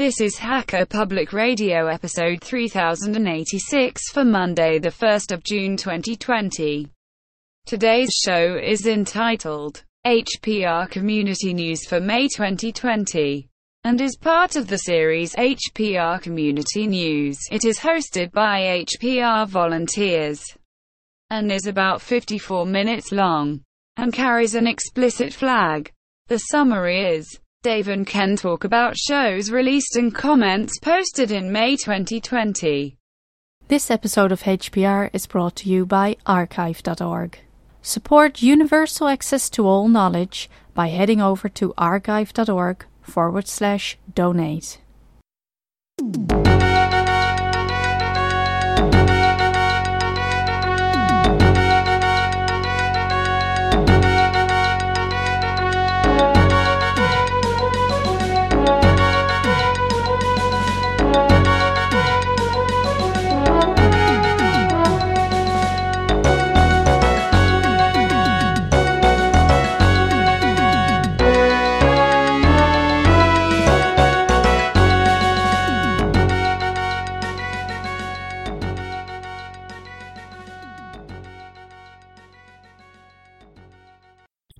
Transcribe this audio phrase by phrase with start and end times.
[0.00, 6.90] This is Hacker Public Radio episode 3086 for Monday, the 1st of June 2020.
[7.66, 13.46] Today's show is entitled HPR Community News for May 2020
[13.84, 17.38] and is part of the series HPR Community News.
[17.50, 20.42] It is hosted by HPR volunteers
[21.28, 23.60] and is about 54 minutes long
[23.98, 25.92] and carries an explicit flag.
[26.28, 31.76] The summary is Dave and Ken talk about shows released and comments posted in May
[31.76, 32.96] 2020.
[33.68, 37.38] This episode of HPR is brought to you by archive.org.
[37.82, 44.78] Support universal access to all knowledge by heading over to archive.org forward slash donate.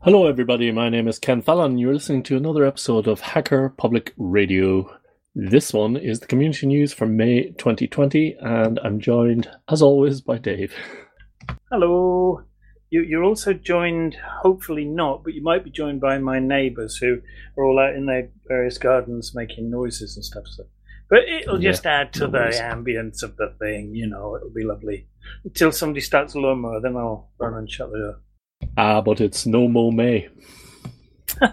[0.02, 0.72] Hello, everybody.
[0.72, 1.76] My name is Ken Fallon.
[1.76, 4.90] You're listening to another episode of Hacker Public Radio.
[5.34, 10.38] This one is the community news for May 2020, and I'm joined, as always, by
[10.38, 10.74] Dave.
[11.70, 12.42] Hello.
[12.88, 17.20] You, you're also joined, hopefully not, but you might be joined by my neighbours who
[17.56, 20.44] are all out in their various gardens making noises and stuff.
[20.46, 20.64] So,
[21.08, 23.94] but it'll Yeah, just add to no the ambience of the thing.
[23.94, 25.06] You know, it'll be lovely
[25.44, 26.80] until somebody starts a lawnmower.
[26.80, 28.20] Then I'll run and shut the door.
[28.76, 30.28] Ah, but it's no mo May.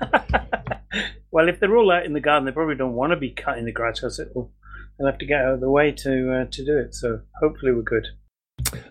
[1.31, 3.65] well, if they're all out in the garden, they probably don't want to be cutting
[3.65, 4.51] the grass because it'll.
[4.97, 6.95] They'll have to get out of the way to uh, to do it.
[6.95, 8.07] So hopefully we're good.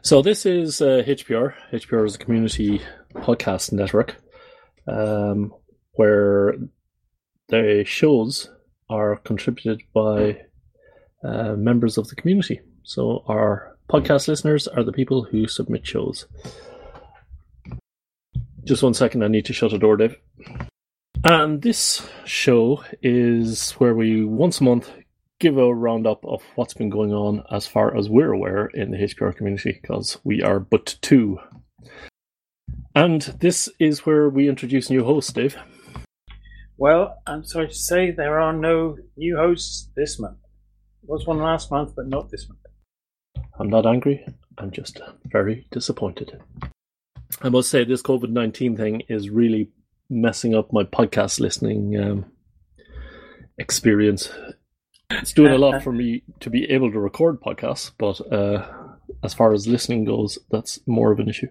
[0.03, 1.55] So, this is uh, HPR.
[1.73, 2.81] HPR is a community
[3.15, 4.17] podcast network
[4.87, 5.53] um,
[5.93, 6.55] where
[7.49, 8.51] the shows
[8.89, 10.43] are contributed by
[11.25, 12.61] uh, members of the community.
[12.85, 16.27] So, our podcast listeners are the people who submit shows.
[18.67, 20.17] Just one second, I need to shut a door, Dave.
[21.23, 24.91] And this show is where we once a month
[25.39, 28.97] give a roundup of what's been going on as far as we're aware in the
[28.97, 31.39] HPR community, because we are but two.
[32.97, 35.57] And this is where we introduce new hosts, Dave.
[36.77, 40.39] Well, I'm sorry to say there are no new hosts this month.
[41.05, 43.47] There was one last month, but not this month.
[43.61, 44.27] I'm not angry,
[44.59, 46.43] I'm just very disappointed.
[47.43, 49.71] I must say, this COVID 19 thing is really
[50.09, 52.27] messing up my podcast listening um,
[53.59, 54.31] experience.
[55.11, 58.67] It's doing a lot for me to be able to record podcasts, but uh,
[59.23, 61.49] as far as listening goes, that's more of an issue.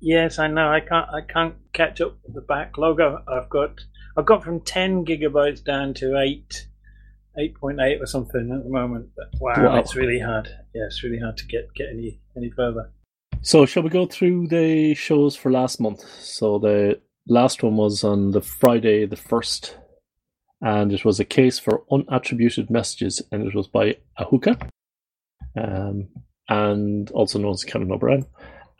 [0.00, 0.68] Yes, I know.
[0.70, 1.08] I can't.
[1.10, 3.00] I can't catch up with the backlog.
[3.00, 3.80] I've got.
[4.16, 6.68] I've got from ten gigabytes down to eight,
[7.38, 9.10] eight point eight or something at the moment.
[9.16, 9.76] But wow, Wow.
[9.78, 10.48] it's really hard.
[10.74, 12.92] Yeah, it's really hard to get get any any further.
[13.42, 16.00] So, shall we go through the shows for last month?
[16.20, 19.74] So, the last one was on the Friday the 1st,
[20.62, 24.60] and it was a case for unattributed messages, and it was by Ahuka,
[25.56, 26.08] um,
[26.48, 28.26] and also known as Kevin O'Brien.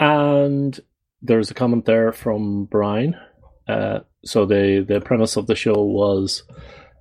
[0.00, 0.78] And
[1.22, 3.16] there's a comment there from Brian.
[3.69, 6.43] Uh, so, the, the premise of the show was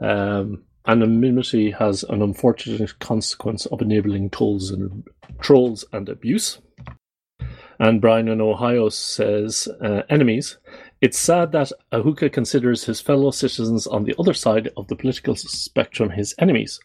[0.02, 5.04] um, anonymity has an unfortunate consequence of enabling trolls and,
[5.40, 6.60] trolls and abuse.
[7.80, 10.58] And Brian in Ohio says, uh, enemies.
[11.02, 15.36] It's sad that Ahuka considers his fellow citizens on the other side of the political
[15.36, 16.80] spectrum his enemies.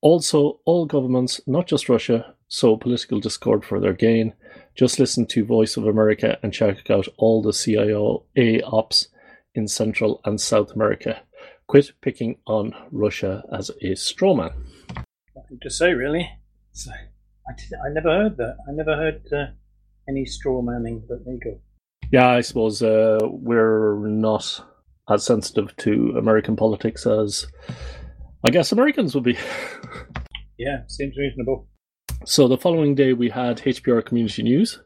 [0.00, 4.32] Also, all governments, not just Russia, sow political discord for their gain.
[4.74, 9.08] Just listen to Voice of America and check out all the CIA ops
[9.54, 11.20] in Central and South America.
[11.66, 14.52] Quit picking on Russia as a strawman.
[15.36, 16.30] Nothing to say really.
[16.88, 18.56] I I never heard that.
[18.68, 19.46] I never heard uh,
[20.08, 21.02] any straw manning.
[21.08, 21.60] that there you go.
[22.10, 24.64] Yeah, I suppose uh, we're not
[25.10, 27.46] as sensitive to American politics as
[28.46, 29.36] I guess Americans would be.
[30.60, 31.68] Yeah, seems reasonable.
[32.24, 34.80] so the following day we had HPR Community News,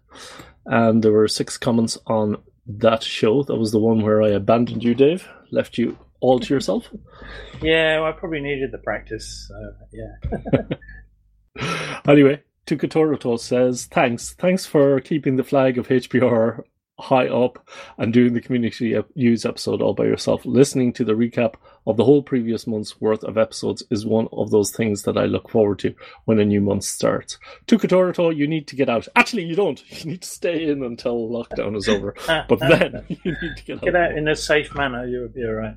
[0.66, 2.36] and there were six comments on
[2.66, 3.42] that show.
[3.44, 6.88] That was the one where I abandoned you, Dave, left you all to yourself.
[7.62, 9.48] Yeah, well, I probably needed the practice.
[9.48, 10.68] So,
[11.56, 11.68] yeah.
[12.08, 14.34] anyway, tuturto says, Thanks.
[14.34, 16.64] Thanks for keeping the flag of HPR
[17.02, 17.66] high up
[17.98, 20.44] and doing the community news episode all by yourself.
[20.44, 21.54] Listening to the recap
[21.86, 25.24] of the whole previous month's worth of episodes is one of those things that I
[25.24, 25.94] look forward to
[26.26, 27.38] when a new month starts.
[27.66, 29.08] tuturto, you need to get out.
[29.16, 29.82] Actually, you don't.
[30.02, 32.14] You need to stay in until lockdown is over.
[32.48, 33.82] But then you need to get out.
[33.84, 35.76] Get out in a safe manner, you'll be all right.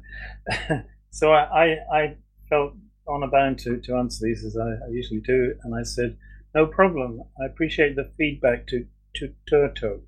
[1.11, 2.15] so I, I, I
[2.49, 2.73] felt
[3.07, 6.17] honor bound to, to answer these as I, I usually do, and I said,
[6.55, 7.21] no problem.
[7.39, 8.85] I appreciate the feedback to,
[9.15, 9.99] to Turto.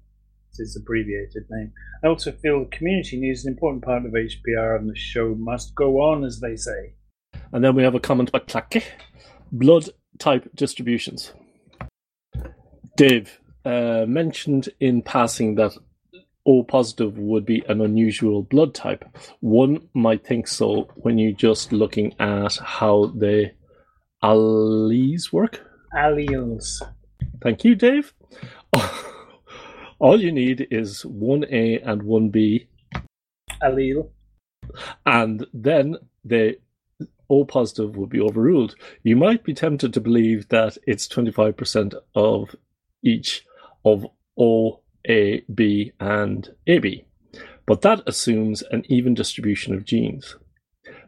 [0.50, 1.74] It's his abbreviated name.
[2.04, 5.36] I also feel the community news is an important part of HPR and the show
[5.38, 6.94] must go on, as they say.
[7.52, 8.84] And then we have a comment by clacke.
[9.52, 9.90] Blood
[10.20, 11.34] type distributions.
[12.96, 15.74] Dave uh, mentioned in passing that
[16.46, 19.04] O positive would be an unusual blood type.
[19.42, 23.52] One might think so when you're just looking at how the
[24.24, 25.67] alleles work.
[25.94, 26.82] Alleles.
[27.42, 28.14] Thank you, Dave.
[30.00, 32.68] All you need is one A and one B,
[33.64, 34.10] Allele.
[35.06, 36.58] and then the
[37.30, 38.76] O positive would be overruled.
[39.04, 42.56] You might be tempted to believe that it's 25% of
[43.04, 43.44] each
[43.84, 44.06] of
[44.38, 47.06] O, A, B, and AB,
[47.66, 50.36] but that assumes an even distribution of genes.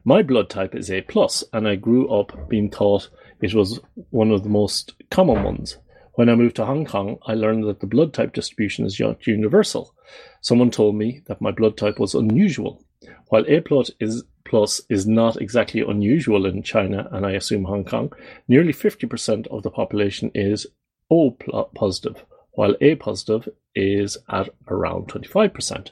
[0.04, 3.10] My blood type is A plus, and I grew up being taught
[3.42, 5.78] it was one of the most common ones.
[6.14, 9.26] When I moved to Hong Kong, I learned that the blood type distribution is not
[9.26, 9.96] universal.
[10.42, 12.84] Someone told me that my blood type was unusual.
[13.28, 17.86] While A plus is, plus is not exactly unusual in China and I assume Hong
[17.86, 18.12] Kong,
[18.48, 20.68] nearly 50% of the population is
[21.10, 21.32] O
[21.76, 25.92] positive, while A positive is at around 25%.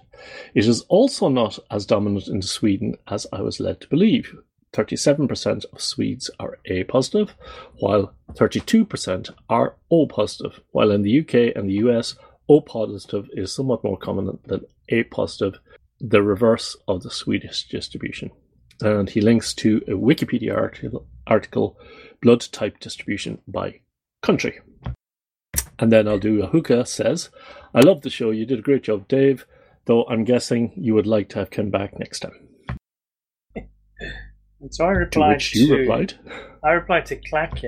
[0.54, 4.36] It is also not as dominant in Sweden as I was led to believe.
[4.77, 7.33] 37% of Swedes are A positive,
[7.79, 12.15] while 32% are O positive, while in the UK and the US,
[12.47, 15.59] O positive is somewhat more common than A positive,
[16.00, 18.29] the reverse of the Swedish distribution.
[18.79, 21.79] And he links to a Wikipedia article, article
[22.21, 23.79] Blood Type Distribution by
[24.21, 24.59] Country.
[25.79, 27.29] And then I'll do Ahuka says,
[27.74, 28.29] I love the show.
[28.29, 29.47] You did a great job, Dave,
[29.85, 32.47] though I'm guessing you would like to have Ken back next time.
[34.62, 36.13] And so I To replied which you to, replied,
[36.63, 37.63] I replied to clacke,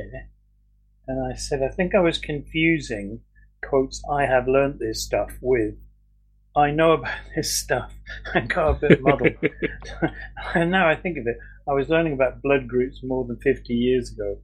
[1.07, 3.21] and I said, I think I was confusing
[3.63, 4.01] quotes.
[4.12, 5.75] I have learnt this stuff with.
[6.56, 7.94] I know about this stuff.
[8.33, 9.33] I got a bit muddled.
[10.56, 11.38] and now I think of it,
[11.68, 14.39] I was learning about blood groups more than 50 years ago.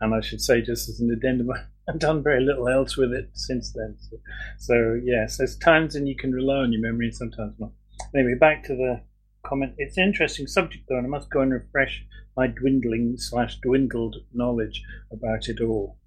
[0.00, 1.50] And I should say, just as an addendum,
[1.88, 3.96] I've done very little else with it since then.
[4.00, 4.16] So,
[4.58, 7.70] so yes, there's times when you can rely on your memory and sometimes not.
[8.14, 9.02] Anyway, back to the
[9.46, 9.74] comment.
[9.78, 12.04] It's an interesting subject, though, and I must go and refresh
[12.36, 15.98] my dwindling slash dwindled knowledge about it all.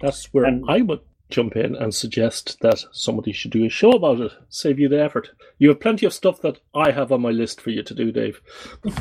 [0.00, 1.00] That's where And- I would
[1.30, 4.32] jump in and suggest that somebody should do a show about it.
[4.48, 5.30] Save you the effort.
[5.58, 8.10] You have plenty of stuff that I have on my list for you to do,
[8.12, 8.40] Dave.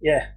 [0.00, 0.28] yeah,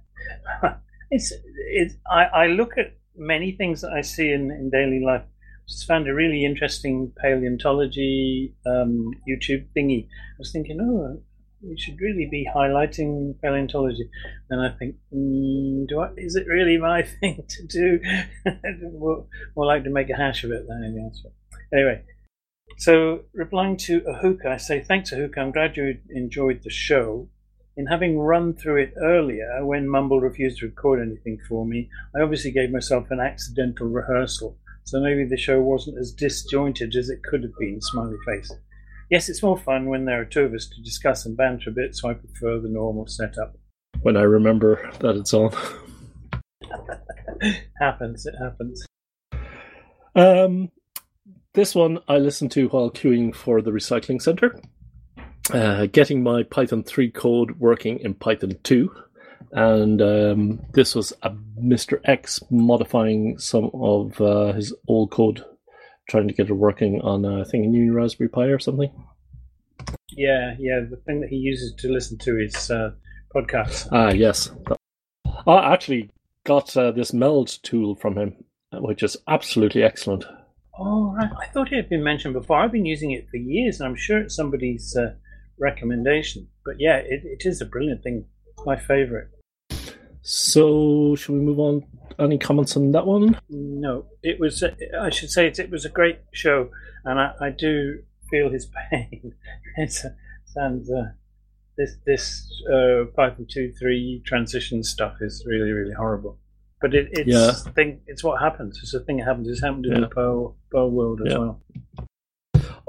[1.10, 1.32] it's
[1.70, 1.94] it's.
[2.10, 5.22] I, I look at many things that I see in, in daily life.
[5.68, 10.06] Just found a really interesting paleontology um, YouTube thingy.
[10.06, 11.20] I was thinking, oh,
[11.62, 14.08] we should really be highlighting paleontology.
[14.50, 18.00] And I think, mm, do I, is it really my thing to do?
[18.98, 19.26] more,
[19.56, 21.22] more like to make a hash of it than anything else.
[21.72, 22.02] Anyway,
[22.78, 25.38] so replying to Ahuka, I say, thanks Ahuka.
[25.38, 27.28] I'm glad you enjoyed the show.
[27.76, 32.22] In having run through it earlier, when Mumble refused to record anything for me, I
[32.22, 34.56] obviously gave myself an accidental rehearsal.
[34.84, 37.80] So maybe the show wasn't as disjointed as it could have been.
[37.80, 38.52] Smiley face.
[39.10, 41.72] Yes, it's more fun when there are two of us to discuss and banter a
[41.72, 43.56] bit, so I prefer the normal setup.
[44.02, 45.50] When I remember that it's on.
[47.80, 48.84] happens, it happens.
[50.14, 50.70] Um,
[51.54, 54.60] this one I listened to while queuing for the recycling center.
[55.52, 58.94] Uh, getting my Python 3 code working in Python 2.
[59.52, 62.00] And um, this was a Mr.
[62.04, 65.42] X modifying some of uh, his old code,
[66.08, 68.90] trying to get it working on, uh, I think, a new Raspberry Pi or something.
[70.10, 70.80] Yeah, yeah.
[70.88, 72.92] The thing that he uses to listen to is uh,
[73.34, 73.88] podcasts.
[73.92, 74.50] Ah, yes.
[75.46, 76.10] I actually
[76.44, 80.24] got uh, this meld tool from him, which is absolutely excellent.
[80.78, 81.30] Oh, right.
[81.40, 82.58] I thought it had been mentioned before.
[82.58, 85.14] I've been using it for years, and I'm sure it's somebody's uh,
[85.58, 86.48] recommendation.
[86.64, 88.24] But yeah, it, it is a brilliant thing.
[88.56, 89.28] It's my favorite.
[90.32, 91.86] So, should we move on?
[92.18, 93.40] Any comments on that one?
[93.48, 94.62] No, it was.
[94.62, 96.68] uh, I should say it, it was a great show,
[97.06, 99.32] and I, I do feel his pain.
[99.78, 100.10] it's uh,
[100.44, 101.12] sounds uh,
[101.78, 106.36] this this uh, Python two three transition stuff is really really horrible.
[106.82, 107.52] But it, it's Yeah.
[107.72, 108.02] thing.
[108.06, 108.78] It's what happens.
[108.82, 109.48] It's a thing that happens.
[109.48, 110.00] It's happened in Yeah.
[110.00, 111.38] the Perl Perl world as Yeah.
[111.38, 111.62] well.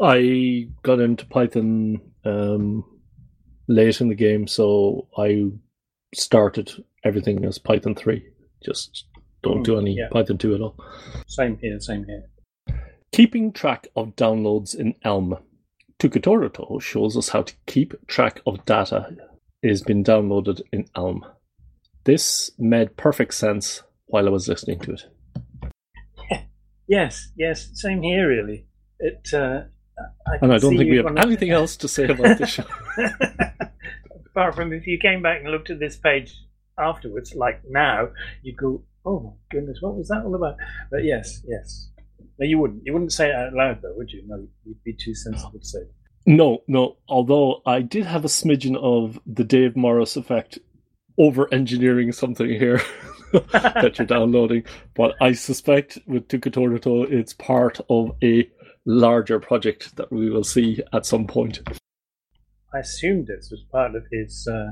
[0.01, 2.84] I got into Python um,
[3.69, 5.51] late in the game, so I
[6.13, 6.72] started
[7.03, 8.24] everything as Python 3.
[8.63, 9.06] Just
[9.44, 10.10] don't Mm, do any yeah.
[10.12, 10.75] Python 2 at all.
[11.27, 12.24] Same here, same here.
[13.12, 15.38] Keeping track of downloads in Elm.
[16.00, 19.08] tuturto shows us how to keep track of data
[19.63, 21.25] is been downloaded in Elm.
[22.06, 25.03] This made perfect sense while I was listening to it.
[26.88, 28.27] Yes, yes, same here.
[28.27, 28.65] Really,
[29.00, 29.29] it.
[29.32, 29.62] Uh,
[30.25, 32.63] I And I don't think we have anything else to say about this show.
[34.32, 36.34] Apart from if you came back and looked at this page
[36.79, 38.09] afterwards, like now,
[38.43, 40.55] you'd go, "Oh my goodness, what was that all about?"
[40.91, 41.89] But yes, yes.
[42.39, 42.81] No, you wouldn't.
[42.86, 44.24] You wouldn't say it out loud, though, would you?
[44.25, 45.79] No, you'd be too sensitive to say.
[45.79, 45.91] it.
[46.25, 46.98] No, no.
[47.07, 50.59] Although I did have a smidgen of the Dave Morriss effect
[51.17, 52.81] over engineering something here
[53.51, 54.63] that you're downloading.
[54.95, 58.50] But I suspect with tuturto, it's part of a
[58.86, 61.59] larger project that we will see at some point.
[62.74, 64.71] I assumed this was part of his uh,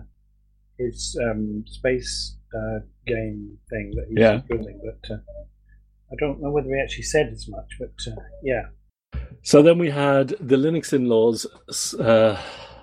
[0.78, 4.42] his um, space uh, game thing that he's Yeah.
[4.50, 5.20] building, but uh,
[6.12, 7.70] I don't know whether he actually said as much.
[7.80, 8.68] But uh, yeah,
[9.42, 11.46] So then we had the Linux Inlaws,
[12.00, 12.40] uh,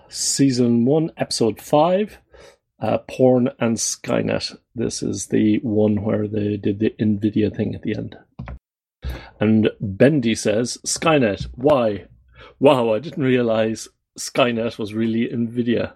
[0.09, 2.19] season one, episode five,
[2.81, 4.57] uh, Porn and Skynet.
[4.75, 8.17] This is the one where they did the NVIDIA thing at the end.
[9.41, 12.07] And Bendy says, Skynet, why?
[12.61, 15.93] Wow, I didn't realize Skynet was really NVIDIA.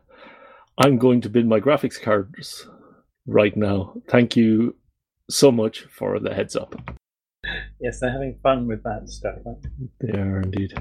[0.81, 2.67] I'm going to build my graphics cards
[3.27, 3.95] right now.
[4.09, 4.77] Thank you
[5.29, 6.75] so much for the heads up.
[7.81, 9.39] yes, they're having fun with that stuff.
[10.01, 10.75] They are indeed.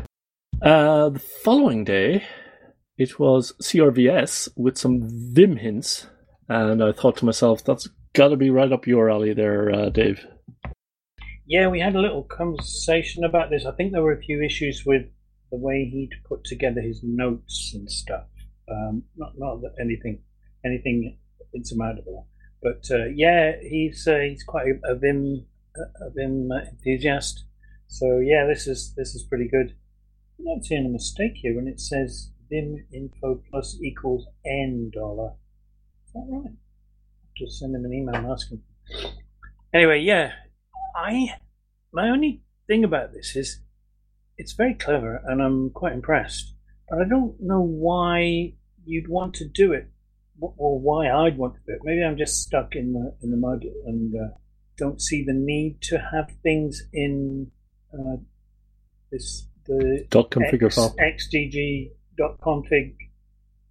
[0.61, 2.23] Uh, the following day,
[2.97, 5.01] it was CRVS with some
[5.33, 6.07] Vim hints,
[6.47, 9.89] and I thought to myself, that's got to be right up your alley there, uh,
[9.89, 10.25] Dave.
[11.47, 13.65] Yeah, we had a little conversation about this.
[13.65, 15.03] I think there were a few issues with
[15.51, 18.25] the way he'd put together his notes and stuff.
[18.69, 20.21] Um, not not anything
[20.65, 21.17] anything
[21.53, 22.27] insurmountable,
[22.61, 25.45] but uh, yeah, he's uh, he's quite a, a Vim
[25.75, 27.45] a Vim enthusiast.
[27.87, 29.75] So yeah, this is this is pretty good.
[30.39, 35.33] I'm not seeing a mistake here when it says Vim info plus equals n dollar.
[36.05, 36.53] Is that right?
[37.37, 38.63] Just send him an email and ask him.
[39.73, 40.33] Anyway, yeah,
[40.95, 41.35] I
[41.91, 43.61] my only thing about this is
[44.37, 46.53] it's very clever and I'm quite impressed.
[46.89, 48.53] But I don't know why
[48.85, 49.89] you'd want to do it
[50.39, 51.79] or why I'd want to do it.
[51.83, 54.29] Maybe I'm just stuck in the in the mud and uh,
[54.77, 57.51] don't see the need to have things in
[57.93, 58.17] uh,
[59.11, 60.95] this the Dot configure X- file.
[60.99, 62.95] xdg.config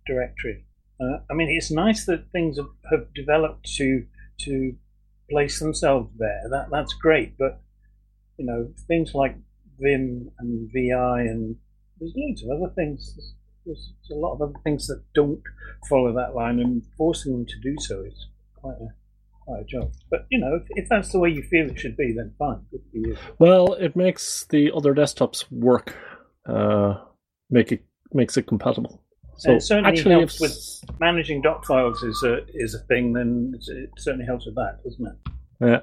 [0.06, 0.64] directory.
[1.00, 4.06] Uh, I mean, it's nice that things have, have developed to
[4.40, 4.74] to
[5.30, 6.42] place themselves there.
[6.50, 7.60] That that's great, but
[8.38, 9.36] you know, things like
[9.78, 11.56] Vim and VI and
[11.98, 13.16] there's loads of other things.
[13.64, 15.42] There's, a lot of other things that don't
[15.88, 18.88] follow that line, and forcing them to do so is quite a
[19.44, 19.90] quite a job.
[20.10, 22.60] But you know, if, if that's the way you feel it should be, then fine.
[22.70, 23.16] Good for you.
[23.38, 25.96] Well, it makes the other desktops work,
[26.48, 26.94] uh,
[27.50, 29.02] make it makes it compatible.
[29.38, 33.12] So it certainly actually, helps if, with- Managing doc files is a is a thing.
[33.12, 35.32] Then it certainly helps with that, doesn't it?
[35.60, 35.80] Yeah.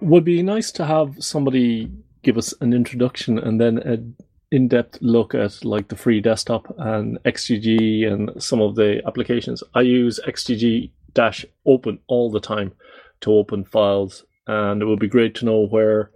[0.00, 1.90] Would be nice to have somebody
[2.22, 4.14] give us an introduction and then an
[4.52, 9.62] in-depth look at like the free desktop and XDG and some of the applications.
[9.74, 12.72] I use XDG dash open all the time
[13.20, 16.10] to open files, and it would be great to know where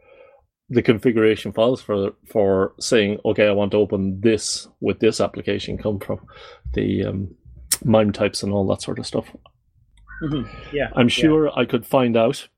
[0.71, 5.79] the configuration files for for saying, okay, I want to open this with this application
[5.79, 6.21] come from,
[6.73, 7.35] the um,
[7.85, 9.27] MIME types and all that sort of stuff.
[10.73, 11.13] Yeah, I'm yeah.
[11.13, 12.49] sure I could find out,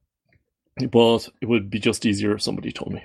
[0.90, 3.02] but it would be just easier if somebody told me.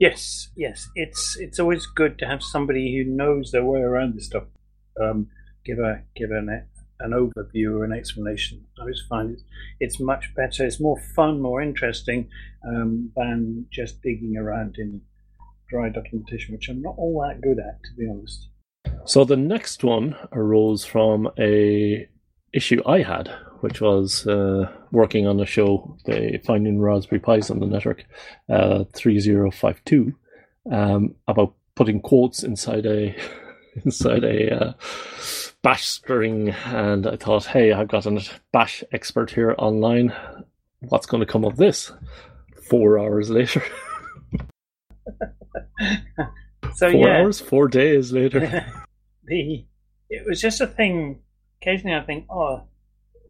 [0.00, 0.88] Yes, yes.
[0.94, 4.44] It's it's always good to have somebody who knows their way around this stuff.
[5.00, 5.28] Um,
[5.64, 6.48] give a give an
[7.00, 8.64] an overview or an explanation.
[8.78, 9.42] I always find it,
[9.78, 10.64] it's much better.
[10.64, 12.28] It's more fun, more interesting
[12.66, 15.02] um, than just digging around in
[15.68, 18.48] dry documentation, which I'm not all that good at, to be honest.
[19.04, 22.08] So the next one arose from a
[22.52, 23.30] issue I had,
[23.60, 28.04] which was uh, working on a show, the Finding Raspberry Pis on the network,
[28.48, 30.14] uh, 3052,
[30.70, 33.16] um, about putting quotes inside a
[33.84, 34.72] inside a uh,
[35.62, 40.12] bash string, and I thought, hey, I've got a bash expert here online.
[40.80, 41.92] What's going to come of this?
[42.68, 43.62] Four hours later,
[46.74, 48.40] So four yeah, hours, four days later.
[49.24, 49.66] the
[50.08, 51.20] it was just a thing.
[51.60, 52.62] Occasionally, I think, oh,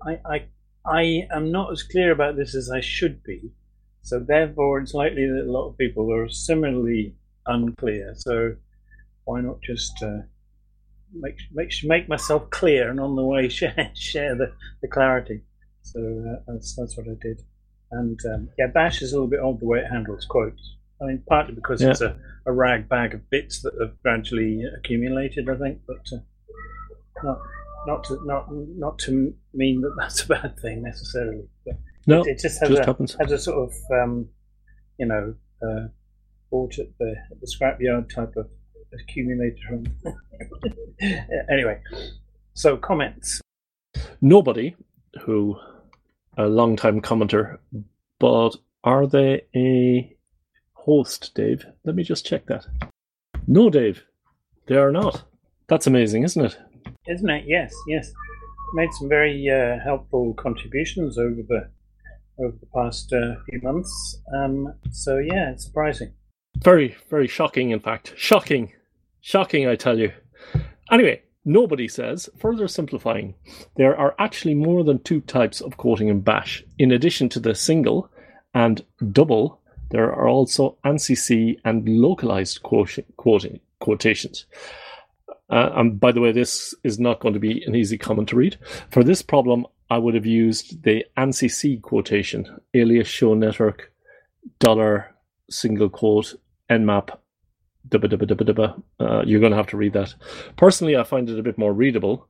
[0.07, 0.45] I, I,
[0.87, 3.51] I am not as clear about this as I should be.
[4.03, 7.15] So therefore, it's likely that a lot of people are similarly
[7.47, 8.15] unclear.
[8.17, 8.57] So
[9.25, 10.21] why not just uh,
[11.13, 15.43] make make make myself clear, and on the way share share the, the clarity.
[15.83, 17.43] So uh, that's that's what I did.
[17.93, 20.77] And um, yeah, Bash is a little bit odd the way it handles quotes.
[21.03, 21.91] I mean, partly because Yeah.
[21.91, 22.17] it's a,
[22.47, 26.21] a rag bag of bits that have gradually accumulated, I think, but uh,
[27.25, 27.39] not
[27.87, 31.45] not to not not to mean that that's a bad thing necessarily.
[31.65, 33.17] But No, it, it just has just a happens.
[33.21, 34.29] has a sort of um,
[34.99, 35.89] you know uh,
[36.51, 38.49] bought at the at the scrapyard type of
[38.93, 39.83] accumulator.
[41.51, 41.81] anyway,
[42.55, 43.41] so comments.
[44.21, 44.77] Nobody
[45.23, 45.57] who
[46.37, 47.59] a long time commenter,
[48.19, 50.15] but are they a
[50.75, 51.65] host, Dave?
[51.85, 52.67] Let me just check that.
[53.47, 54.05] No, Dave,
[54.67, 55.25] they are not.
[55.69, 56.59] That's amazing, isn't it?
[57.09, 57.45] Isn't it?
[57.47, 58.13] Yes, yes.
[58.75, 61.71] Made some very uh, helpful contributions over the
[62.39, 64.21] over the past uh, few months.
[64.35, 66.13] Um, so yeah, it's surprising.
[66.57, 68.15] Very, very shocking, in fact.
[68.17, 68.73] Shocking.
[69.21, 70.13] Shocking, I tell you.
[70.91, 73.35] Anyway, nobody says, further simplifying,
[73.77, 76.65] there are actually more than two types of quoting in Bash.
[76.79, 78.11] In addition to the single
[78.55, 79.61] and double,
[79.91, 84.47] there are also ANSI C and localized quoting, quoting, quotations.
[85.51, 88.37] Uh, and by the way, this is not going to be an easy comment to
[88.37, 88.57] read.
[88.91, 93.93] For this problem, I would have used the ANSI C quotation, alias show network,
[94.61, 95.15] dollar,
[95.51, 96.35] single quote,
[96.71, 97.19] nmap,
[97.89, 98.83] dubba dubba dubba dubba.
[99.01, 100.15] Uh, you're going to have to read that.
[100.57, 102.29] Personally, I find it a bit more readable.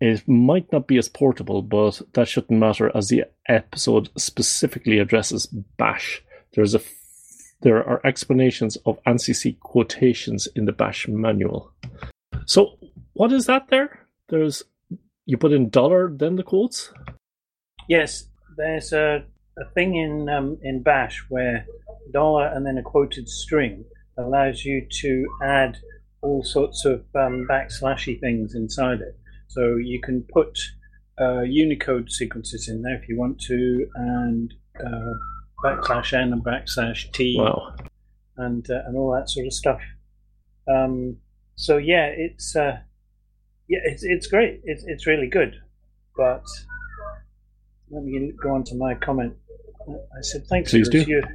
[0.00, 5.46] It might not be as portable, but that shouldn't matter as the episode specifically addresses
[5.46, 6.22] Bash.
[6.54, 6.80] There's a
[7.60, 11.72] there are explanations of ANSI C quotations in the Bash manual.
[12.48, 12.78] So,
[13.12, 14.06] what is that there?
[14.30, 14.62] There's
[15.26, 16.90] you put in dollar, then the quotes.
[17.90, 18.24] Yes,
[18.56, 19.22] there's a,
[19.58, 21.66] a thing in um, in Bash where
[22.10, 23.84] dollar and then a quoted string
[24.16, 25.76] allows you to add
[26.22, 29.14] all sorts of um, backslashy things inside it.
[29.48, 30.58] So you can put
[31.20, 35.12] uh, Unicode sequences in there if you want to, and uh,
[35.62, 37.74] backslash n and backslash t Wow.
[38.38, 39.82] and uh, and all that sort of stuff.
[40.66, 41.18] Um,
[41.58, 42.78] so yeah, it's uh,
[43.68, 44.60] yeah, it's it's great.
[44.62, 45.56] It's it's really good.
[46.16, 46.44] But
[47.90, 49.34] let me go on to my comment.
[49.88, 51.02] I said thanks, Please do.
[51.02, 51.28] You're,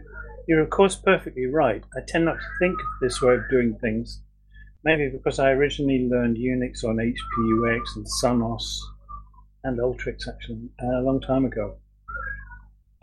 [0.47, 1.83] you're of course perfectly right.
[1.97, 4.21] I tend not to think of this way of doing things.
[4.85, 8.79] Maybe because I originally learned Unix on HPUX and SunOS
[9.65, 11.75] and Ultrix actually a long time ago.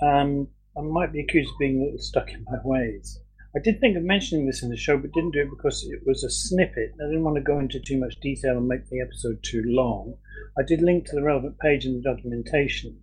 [0.02, 3.20] Um, I might be accused of being a little stuck in my ways.
[3.56, 6.00] I did think of mentioning this in the show, but didn't do it because it
[6.06, 6.92] was a snippet.
[7.00, 10.14] I didn't want to go into too much detail and make the episode too long.
[10.56, 13.00] I did link to the relevant page in the documentation.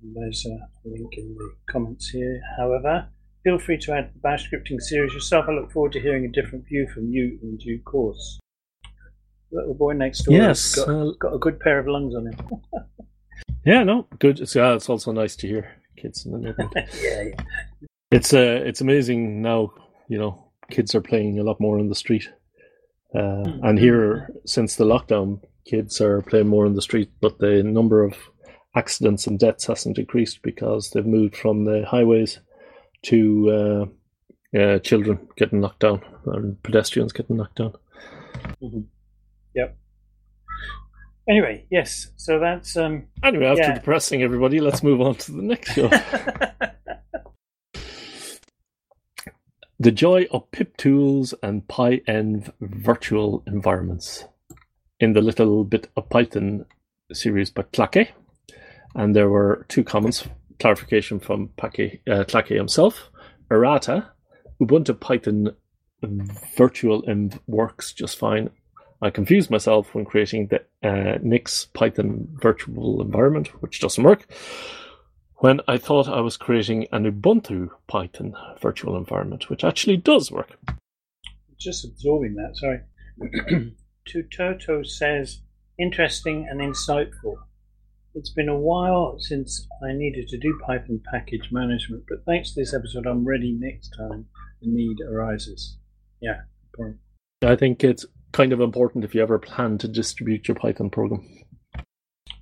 [0.00, 2.40] There's a link in the comments here.
[2.56, 3.08] However,
[3.42, 5.46] feel free to add the bash scripting series yourself.
[5.48, 8.38] I look forward to hearing a different view from you in due course.
[9.50, 12.36] Little boy next door Yes, got, uh, got a good pair of lungs on him.
[13.66, 14.40] Yeah, no, good.
[14.40, 16.70] It's, yeah, it's also nice to hear kids in the neighborhood.
[17.02, 17.86] yeah, yeah.
[18.14, 19.72] It's uh, it's amazing now.
[20.08, 22.28] You know, kids are playing a lot more in the street,
[23.14, 27.10] uh, and here since the lockdown, kids are playing more in the street.
[27.20, 28.14] But the number of
[28.76, 32.38] accidents and deaths hasn't decreased because they've moved from the highways
[33.02, 33.88] to
[34.54, 37.74] uh, uh, children getting knocked down and pedestrians getting knocked down.
[39.56, 39.76] Yep.
[41.28, 42.12] Anyway, yes.
[42.16, 43.06] So that's um.
[43.24, 43.74] Anyway, after Yeah.
[43.74, 45.90] depressing everybody, let's move on to the next show.
[49.84, 54.24] The joy of pip tools and PyEnv virtual environments
[54.98, 56.64] in the Little Bit of Python
[57.12, 58.08] series by clacke.
[58.94, 60.26] And there were two comments,
[60.58, 63.10] clarification from Pake, uh, clacke himself.
[63.50, 64.08] Errata,
[64.58, 65.54] Ubuntu Python
[66.56, 68.48] virtual env works just fine.
[69.02, 74.26] I confused myself when creating the uh, Nix Python virtual environment, which doesn't work
[75.44, 80.58] when I thought I was creating an Ubuntu Python virtual environment, which actually does work.
[81.60, 82.56] Just absorbing that.
[82.56, 82.80] Sorry.
[84.08, 85.42] tuturto says
[85.78, 87.34] interesting and insightful.
[88.14, 92.60] It's been a while since I needed to do Python package management, but thanks to
[92.62, 94.24] this episode, I'm ready next time
[94.62, 95.76] the need arises.
[96.22, 96.40] Yeah.
[97.42, 101.43] I think it's kind of important if you ever plan to distribute your Python program.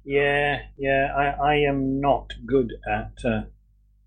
[0.04, 1.12] Yeah, yeah.
[1.16, 3.42] I, I am not good at uh,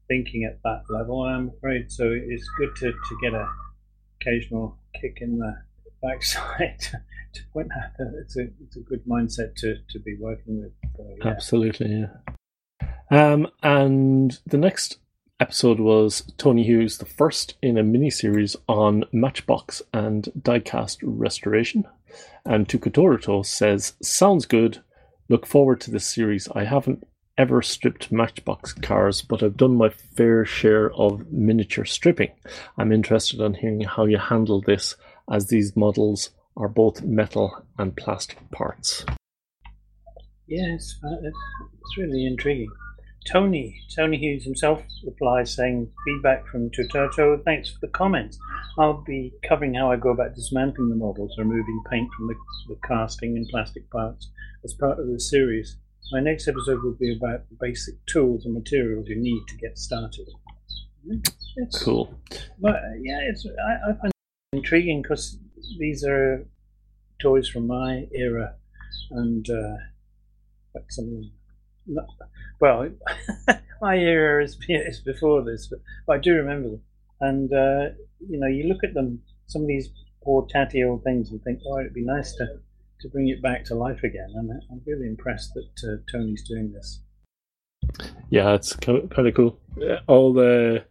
[0.07, 1.21] thinking at that level.
[1.23, 1.91] I'm afraid.
[1.91, 3.47] So it's good to, to get a
[4.21, 5.55] occasional kick in the
[6.01, 6.79] backside
[7.33, 10.71] to point out that it's a it's a good mindset to, to be working with.
[10.95, 11.27] So, yeah.
[11.27, 12.07] Absolutely, yeah.
[13.11, 14.97] Um, and the next
[15.39, 21.85] episode was Tony Hughes, the first in a mini series on Matchbox and diecast restoration.
[22.45, 24.81] And tuturto says, Sounds good.
[25.27, 26.47] Look forward to this series.
[26.53, 27.03] I haven't
[27.37, 32.31] ever stripped Matchbox cars, but I've done my fair share of miniature stripping.
[32.77, 34.95] I'm interested in hearing how you handle this,
[35.31, 39.03] as these models are both metal and plastic parts.
[40.47, 42.69] Yes, uh, it's really intriguing.
[43.25, 48.37] Tony, Tony Hughes himself replies saying, feedback from tuturto, thanks for the comments.
[48.77, 52.35] I'll be covering how I go about dismantling the models, removing paint from the,
[52.67, 54.29] the casting and plastic parts
[54.63, 55.77] as part of the series.
[56.11, 59.77] My next episode will be about the basic tools and materials you need to get
[59.77, 60.27] started.
[61.57, 62.13] It's, cool.
[62.59, 65.37] But yeah, it's I, I find it intriguing because
[65.79, 66.47] these are
[67.19, 68.55] toys from my era,
[69.11, 71.31] and uh, some
[72.59, 72.89] well,
[73.81, 76.81] my era is, is before this, but, but I do remember them.
[77.21, 79.89] And uh, you know, you look at them, some of these
[80.23, 82.59] poor tatty old things, and think, oh, it'd be nice to
[83.01, 84.31] to bring it back to life again.
[84.35, 87.01] And I'm really impressed that uh, Tony's doing this.
[88.29, 89.59] Yeah, it's kind of cool.
[90.07, 90.83] All the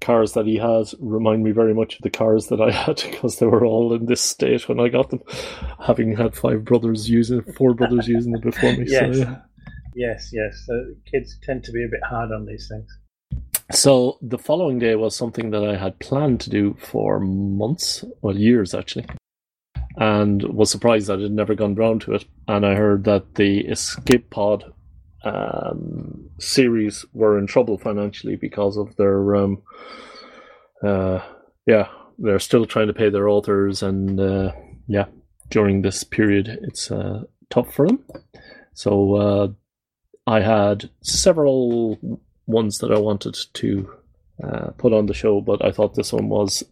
[0.00, 3.38] cars that he has remind me very much of the cars that I had because
[3.38, 5.22] they were all in this state when I got them,
[5.80, 8.84] having had five brothers using, four brothers using them before me.
[8.86, 9.36] yes, so, yeah.
[9.94, 10.66] Yes, yes.
[10.70, 12.88] Uh, kids tend to be a bit hard on these things.
[13.70, 18.36] So the following day was something that I had planned to do for months, well,
[18.36, 19.06] years actually
[19.98, 22.24] and was surprised that it had never gone round to it.
[22.46, 24.64] And I heard that the Escape Pod
[25.24, 29.62] um, series were in trouble financially because of their, um,
[30.84, 31.20] uh,
[31.66, 34.52] yeah, they're still trying to pay their authors, and uh,
[34.86, 35.06] yeah,
[35.50, 38.04] during this period, it's uh, tough for them.
[38.74, 39.48] So uh,
[40.28, 41.98] I had several
[42.46, 43.90] ones that I wanted to
[44.44, 46.62] uh, put on the show, but I thought this one was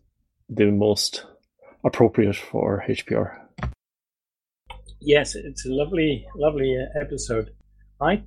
[0.51, 1.25] the most
[1.83, 3.41] appropriate for HPR.
[5.01, 7.55] Yes, it's a lovely, lovely uh, episode.
[7.99, 8.25] I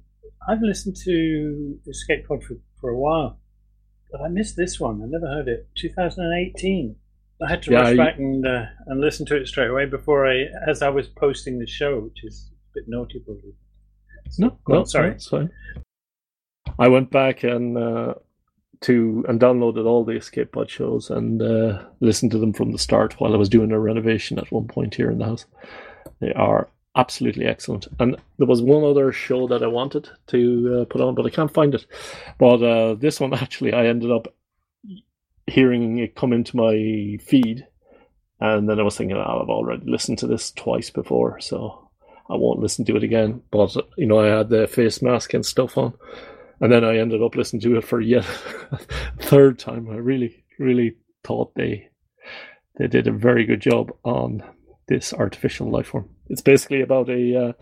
[0.49, 3.39] I've listened to Escape Pod for, for a while,
[4.11, 4.99] but I missed this one.
[5.03, 5.69] I never heard it.
[5.77, 6.95] 2018.
[7.45, 10.27] I had to yeah, rush back and uh, and listen to it straight away before
[10.27, 13.53] I, as I was posting the show, which is a bit naughty, probably.
[14.37, 15.49] No, no, sorry, no, fine.
[16.77, 18.13] I went back and uh,
[18.81, 22.77] to and downloaded all the Escape Pod shows and uh, listened to them from the
[22.77, 25.45] start while I was doing a renovation at one point here in the house.
[26.19, 27.87] They are absolutely excellent.
[27.99, 31.29] And there was one other show that I wanted to uh, put on, but I
[31.29, 31.85] can't find it.
[32.37, 34.27] But uh, this one actually, I ended up
[35.47, 37.65] hearing it come into my feed,
[38.39, 41.88] and then I was thinking, oh, I've already listened to this twice before, so
[42.29, 43.41] I won't listen to it again.
[43.51, 45.93] But you know, I had the face mask and stuff on
[46.61, 48.25] and then I ended up listening to it for yet
[49.19, 49.89] third time.
[49.89, 51.89] I really, really thought they
[52.77, 54.43] they did a very good job on
[54.87, 56.09] this artificial life form.
[56.27, 57.53] It's basically about a uh,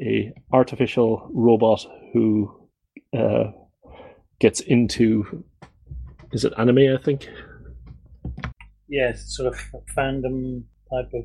[0.00, 2.68] a artificial robot who
[3.16, 3.50] uh,
[4.40, 5.44] gets into
[6.32, 6.94] is it anime?
[6.94, 7.28] I think.
[8.88, 9.60] Yes, sort of
[9.96, 11.24] fandom type of.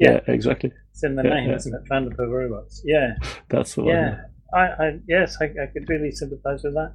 [0.00, 0.72] Yeah, yeah exactly.
[0.98, 1.54] It's in the yeah, name, yeah.
[1.54, 1.88] isn't it?
[1.88, 2.82] Fandom robots.
[2.84, 3.14] Yeah.
[3.48, 3.94] That's the one.
[3.94, 4.20] Yeah.
[4.52, 6.94] I, I yes, I, I could really sympathise with that.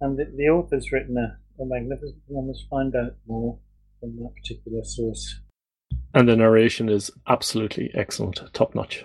[0.00, 2.16] And the, the author's written a, a magnificent.
[2.28, 3.56] I must find out more
[4.00, 5.40] from that particular source.
[6.12, 9.04] And the narration is absolutely excellent, top notch.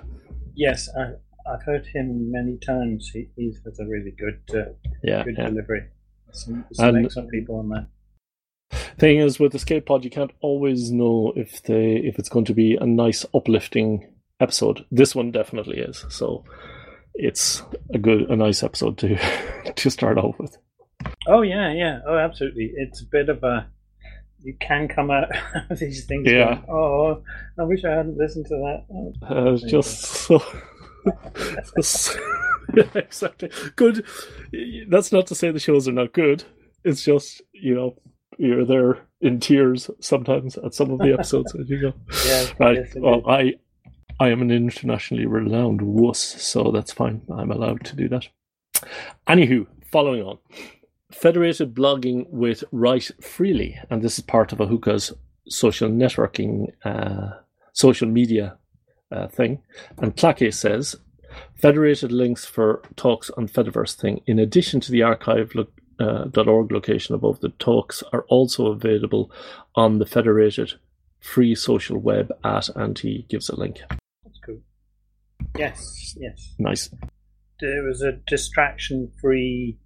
[0.56, 1.12] Yes, I,
[1.48, 3.12] I've heard him many times.
[3.14, 4.72] He, he has a really good, uh,
[5.04, 5.50] yeah, good yeah.
[5.50, 5.84] delivery.
[6.32, 7.88] Some, some and excellent people on there.
[8.98, 12.46] Thing is, with the Escape Pod, you can't always know if they if it's going
[12.46, 14.11] to be a nice, uplifting
[14.42, 14.86] episode.
[14.92, 16.06] This one definitely is.
[16.10, 16.44] So
[17.14, 19.18] it's a good, a nice episode to
[19.76, 20.58] to start off with.
[21.28, 22.72] Oh yeah, yeah, oh absolutely.
[22.76, 23.68] It's a bit of a
[24.44, 25.30] you can come out
[25.70, 26.28] of these things.
[26.28, 26.56] Yeah.
[26.56, 27.24] Going, oh,
[27.60, 28.86] I wish I hadn't listened to that.
[29.30, 30.44] Oh, uh, just so.
[32.76, 33.50] yeah, exactly.
[33.76, 34.06] Good.
[34.90, 36.44] That's not to say the shows are not good.
[36.84, 37.96] It's just you know
[38.38, 41.94] you're there in tears sometimes at some of the episodes as you go.
[42.26, 42.46] Yeah.
[42.60, 42.88] Right.
[42.96, 43.54] Well, I
[44.20, 47.22] I am an internationally renowned wuss, so that's fine.
[47.34, 48.28] I'm allowed to do that.
[49.28, 50.38] Anywho, following on.
[51.12, 55.12] Federated blogging with Write Freely, and this is part of Ahuka's
[55.48, 57.32] social networking, uh,
[57.74, 58.58] social media
[59.12, 59.62] uh, thing.
[59.98, 60.96] And clacke says,
[61.56, 65.68] federated links for talks on Fediverse thing, in addition to the archive.org
[66.00, 69.32] uh, location above the talks, are also available
[69.76, 70.74] on the federated
[71.22, 73.80] free social web at, and he gives a link.
[73.90, 74.60] That's cool.
[75.58, 76.54] Yes, yes.
[76.60, 76.90] Nice.
[77.60, 79.78] There was a distraction-free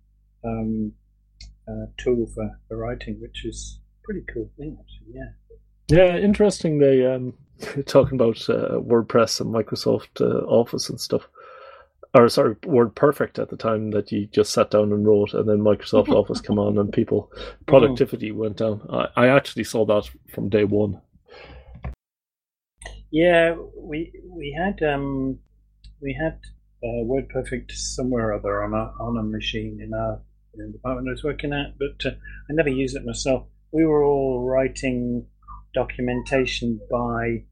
[0.43, 0.93] um,
[1.67, 5.13] uh, tool for, for writing, which is pretty cool thing, actually.
[5.13, 5.31] Yeah.
[5.87, 6.79] Yeah, interesting.
[6.79, 7.33] They um,
[7.85, 11.27] talking about uh, WordPress and Microsoft uh, Office and stuff.
[12.13, 15.57] Or sorry, WordPerfect at the time that you just sat down and wrote, and then
[15.57, 17.31] Microsoft Office came on, and people
[17.65, 18.87] productivity went down.
[18.89, 21.01] I, I actually saw that from day one.
[23.15, 25.39] Yeah, we we had um
[26.01, 26.37] we had
[26.83, 30.19] uh, WordPerfect somewhere or other on a on a machine in our
[30.53, 32.15] in the department I was working at, but uh,
[32.49, 33.45] I never used it myself.
[33.71, 35.25] We were all writing
[35.73, 37.45] documentation by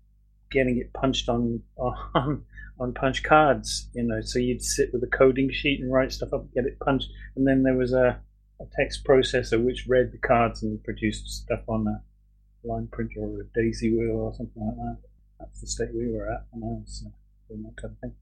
[0.51, 2.43] getting it punched on on
[2.77, 3.87] on punch cards.
[3.93, 6.77] You know, so you'd sit with a coding sheet and write stuff up, get it
[6.81, 8.19] punched, and then there was a,
[8.59, 13.39] a text processor which read the cards and produced stuff on a line printer or
[13.39, 15.12] a daisy wheel or something like that.
[15.43, 17.09] That's the state we were at when I was uh,
[17.49, 18.13] doing that kind of thing.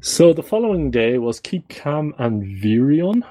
[0.00, 3.24] So the following day was Keep Calm and Virion.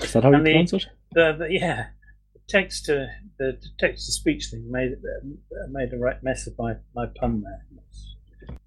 [0.00, 0.86] Is that how And you pronounce it?
[1.12, 1.86] The, the yeah,
[2.32, 3.08] the text to
[3.40, 7.42] the text to speech thing made uh, made a right mess of my, my pun
[7.42, 7.66] there.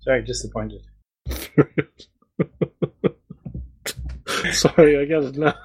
[0.06, 0.82] Very disappointed.
[4.52, 5.56] Sorry, I get it now.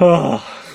[0.00, 0.73] Ah.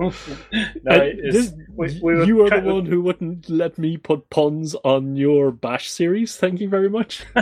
[0.82, 4.74] no, this- we, we were you are the one who wouldn't let me put puns
[4.76, 6.36] on your Bash series.
[6.36, 7.24] Thank you very much.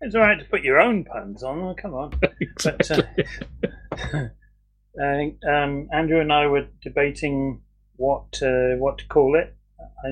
[0.00, 1.60] it's all right to put your own puns on.
[1.60, 2.18] Oh, come on.
[2.64, 3.02] But, uh,
[3.92, 7.60] I think um, Andrew and I were debating
[7.96, 9.54] what uh, what to call it.
[10.04, 10.08] I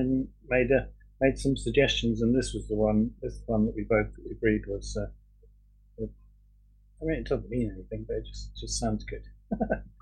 [0.47, 3.11] made a made some suggestions, and this was the one.
[3.21, 4.97] This one that we both agreed was.
[4.99, 5.07] Uh,
[7.01, 9.23] I mean, it doesn't mean anything, but it just just sounds good.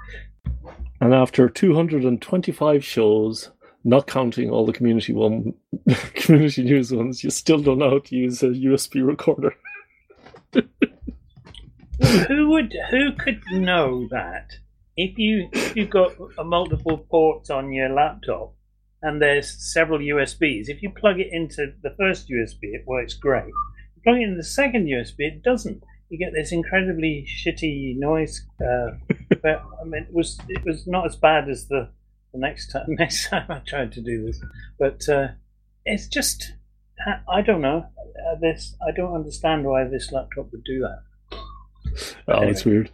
[1.04, 3.50] And after 225 shows,
[3.84, 5.54] not counting all the community one,
[6.14, 9.54] community news ones, you still don't know how to use a USB recorder.
[10.54, 14.52] who would who could know that
[14.96, 16.14] if you if you've got
[16.46, 18.54] multiple ports on your laptop
[19.02, 23.44] and there's several USBs, if you plug it into the first USB, it works great.
[23.44, 25.84] If You plug it into the second USB, it doesn't.
[26.10, 28.46] You get this incredibly shitty noise.
[28.62, 28.92] Uh,
[29.42, 31.90] but I mean, it was it was not as bad as the,
[32.32, 34.42] the next time next time I tried to do this,
[34.80, 35.30] but uh,
[35.86, 36.54] it's just
[37.28, 37.86] I don't know.
[37.98, 41.40] Uh, this I don't understand why this laptop would do that.
[42.28, 42.90] Oh, it's weird.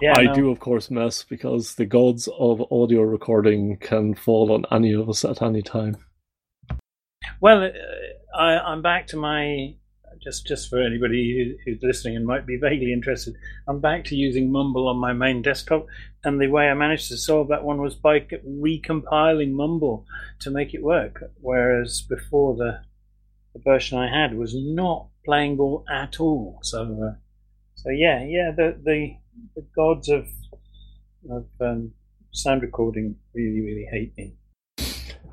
[0.00, 0.34] Yeah, I no.
[0.34, 5.08] do, of course, mess because the gods of audio recording can fall on any of
[5.08, 5.96] us at any time.
[7.40, 9.74] Well, uh, I, I'm back to my
[10.22, 13.34] just just for anybody who, who's listening and might be vaguely interested.
[13.66, 15.86] I'm back to using Mumble on my main desktop,
[16.24, 20.06] and the way I managed to solve that one was by recompiling Mumble
[20.40, 21.24] to make it work.
[21.40, 22.80] Whereas before the
[23.54, 26.58] the version I had was not playing ball at all.
[26.62, 27.16] So, uh,
[27.74, 29.16] so yeah, yeah, the the,
[29.56, 30.26] the gods of
[31.30, 31.92] of um,
[32.32, 34.34] sound recording really really hate me.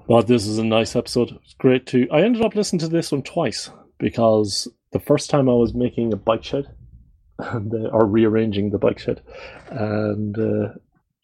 [0.07, 1.31] But this is a nice episode.
[1.43, 2.07] It's great to.
[2.11, 6.13] I ended up listening to this one twice because the first time I was making
[6.13, 6.67] a bike shed,
[7.39, 9.21] and uh, or rearranging the bike shed,
[9.69, 10.69] and uh,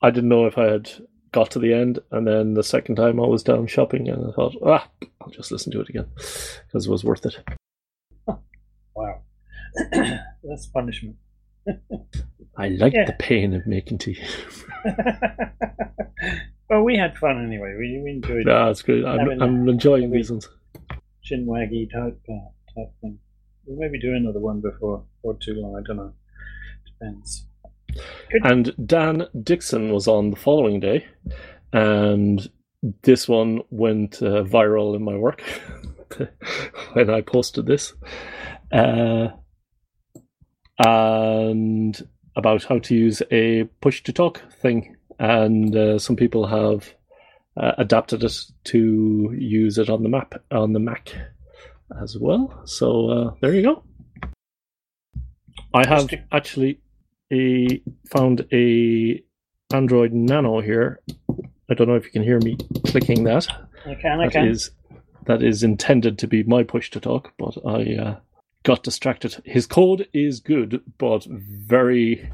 [0.01, 0.89] I didn't know if I had
[1.31, 1.99] got to the end.
[2.11, 4.89] And then the second time I was down shopping, and I thought, ah,
[5.21, 6.07] I'll just listen to it again
[6.67, 7.37] because it was worth it.
[8.93, 9.21] Wow,
[10.43, 11.15] that's punishment.
[12.57, 13.05] I like Yeah.
[13.05, 14.21] the pain of making tea.
[16.69, 17.75] well, we had fun anyway.
[17.77, 19.05] We, we enjoyed Yeah, it's great.
[19.05, 20.49] I'm, I'm enjoying these ones.
[21.23, 23.19] chin waggy type uh, type thing.
[23.65, 25.75] We'll maybe do another one before or too long.
[25.77, 26.13] I don't know.
[26.85, 27.45] Depends.
[28.31, 28.45] Good.
[28.45, 31.05] And Dan Dixon was on the following day,
[31.73, 32.49] and
[33.03, 35.43] this one went uh, viral in my work
[36.93, 37.93] when I posted this.
[38.71, 39.27] Uh,
[40.83, 44.95] and about how to use a push to talk thing.
[45.19, 46.93] And uh, some people have
[47.57, 51.13] uh, adapted it to use it on the map on the Mac
[52.01, 52.61] as well.
[52.65, 53.83] So uh, there you go.
[55.73, 56.79] I have actually
[57.31, 59.23] a found a
[59.71, 60.99] Arduino Nano here.
[61.69, 63.47] I don't know if you can hear me clicking that.
[63.85, 64.19] I can.
[64.19, 64.47] I That can.
[64.47, 64.71] is
[65.25, 68.19] that is intended to be my push to talk, but I uh,
[68.63, 69.41] got distracted.
[69.45, 72.29] His code is good, but very.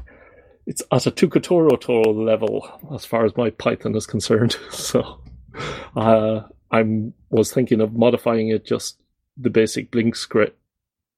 [0.66, 4.56] It's at a tuturto level as far as my Python is concerned.
[4.70, 5.20] So,
[5.96, 6.40] uh,
[6.70, 8.98] I'm was thinking of modifying it just
[9.38, 10.58] the basic Blink script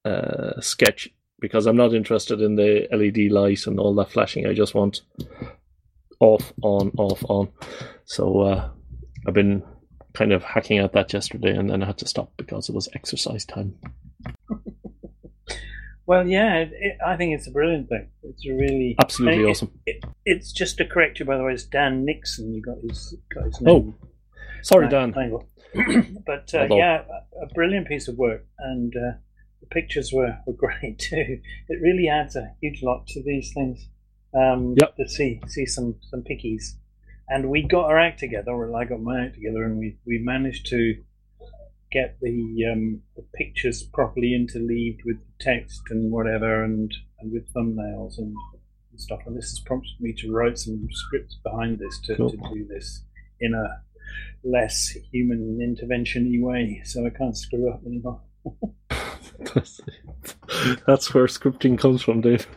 [0.05, 4.45] uh, sketch because I'm not interested in the LED light and all that flashing.
[4.45, 5.01] I just want
[6.19, 7.49] off, on, off, on.
[8.05, 8.69] So uh,
[9.27, 9.63] I've been
[10.13, 12.89] kind of hacking at that yesterday, and then I had to stop because it was
[12.93, 13.75] exercise time.
[16.07, 16.57] Well, yeah.
[16.57, 18.09] It, it, I think it's a brilliant thing.
[18.23, 19.71] It's really Absolutely it- awesome.
[19.85, 21.53] It, it's just to correct you, by the way.
[21.53, 22.53] It's Dan Nixon.
[22.53, 23.93] You got his got his Oh.
[24.61, 25.13] Sorry, Dan.
[26.25, 27.03] but uh, yeah,
[27.41, 29.13] a a brilliant piece of work, and uh,
[29.61, 31.39] the pictures were, were great too.
[31.69, 33.87] It really adds a huge lot to these things.
[34.33, 34.95] Um, Yep.
[34.97, 36.75] To see see some some pickies,
[37.27, 38.51] and we got our act together.
[38.51, 40.95] Or I got my act together, and we we managed to
[41.91, 47.53] get the um, the pictures properly interleaved with the text and whatever, and and with
[47.53, 48.33] thumbnails and,
[48.91, 49.19] and stuff.
[49.25, 52.31] And this has prompted me to write some scripts behind this to, Cool.
[52.31, 53.03] to do this
[53.41, 53.81] in a
[54.43, 58.21] less human intervention-y way, so I can't screw up anymore.
[60.87, 62.47] That's where scripting comes from, Dave.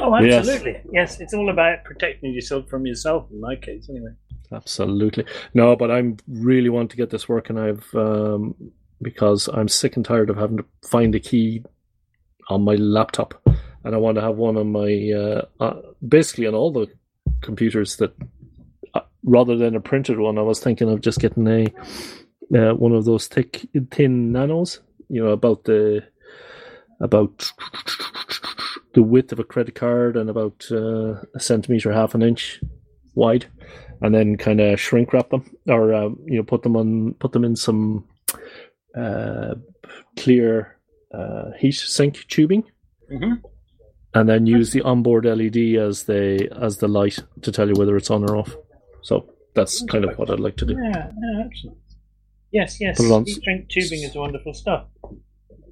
[0.00, 0.80] Oh, absolutely.
[0.92, 1.20] Yes.
[1.20, 3.26] it's all about protecting yourself from yourself.
[3.30, 4.12] In my case, anyway.
[4.52, 5.24] Absolutely.
[5.54, 7.58] No, but I'm really want to get this working.
[7.58, 8.54] I've um,
[9.02, 11.64] because I'm sick and tired of having to find a key
[12.48, 13.40] on my laptop,
[13.84, 16.88] and I want to have one on my uh, uh, basically on all the
[17.42, 18.14] computers that
[19.28, 20.38] rather than a printed one.
[20.38, 21.66] I was thinking of just getting a
[22.54, 24.80] uh, one of those thick, thin nanos.
[25.08, 26.04] You know about the
[27.00, 27.50] about
[28.94, 32.60] the width of a credit card and about uh, a centimeter, half an inch
[33.14, 33.46] wide
[34.00, 37.32] and then kind of shrink wrap them or uh, you know put them on put
[37.32, 38.06] them in some
[38.96, 39.54] uh,
[40.16, 40.76] clear
[41.12, 42.62] uh, heat sink tubing
[43.08, 43.34] hmm
[44.14, 47.96] and then use the onboard LED as the as the light to tell you whether
[47.96, 48.56] it's on or off.
[49.08, 49.14] So
[49.54, 50.74] that's kind of what I'd like to do.
[50.74, 51.78] Yeah, yeah, excellent.
[52.52, 52.98] Yes, yes.
[52.98, 54.82] Put it on- Heat shrink tubing is wonderful stuff.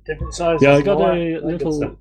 [0.06, 0.62] Different sizes.
[0.62, 1.42] Yeah, I got a that.
[1.42, 1.80] That good stuff.
[1.80, 1.98] little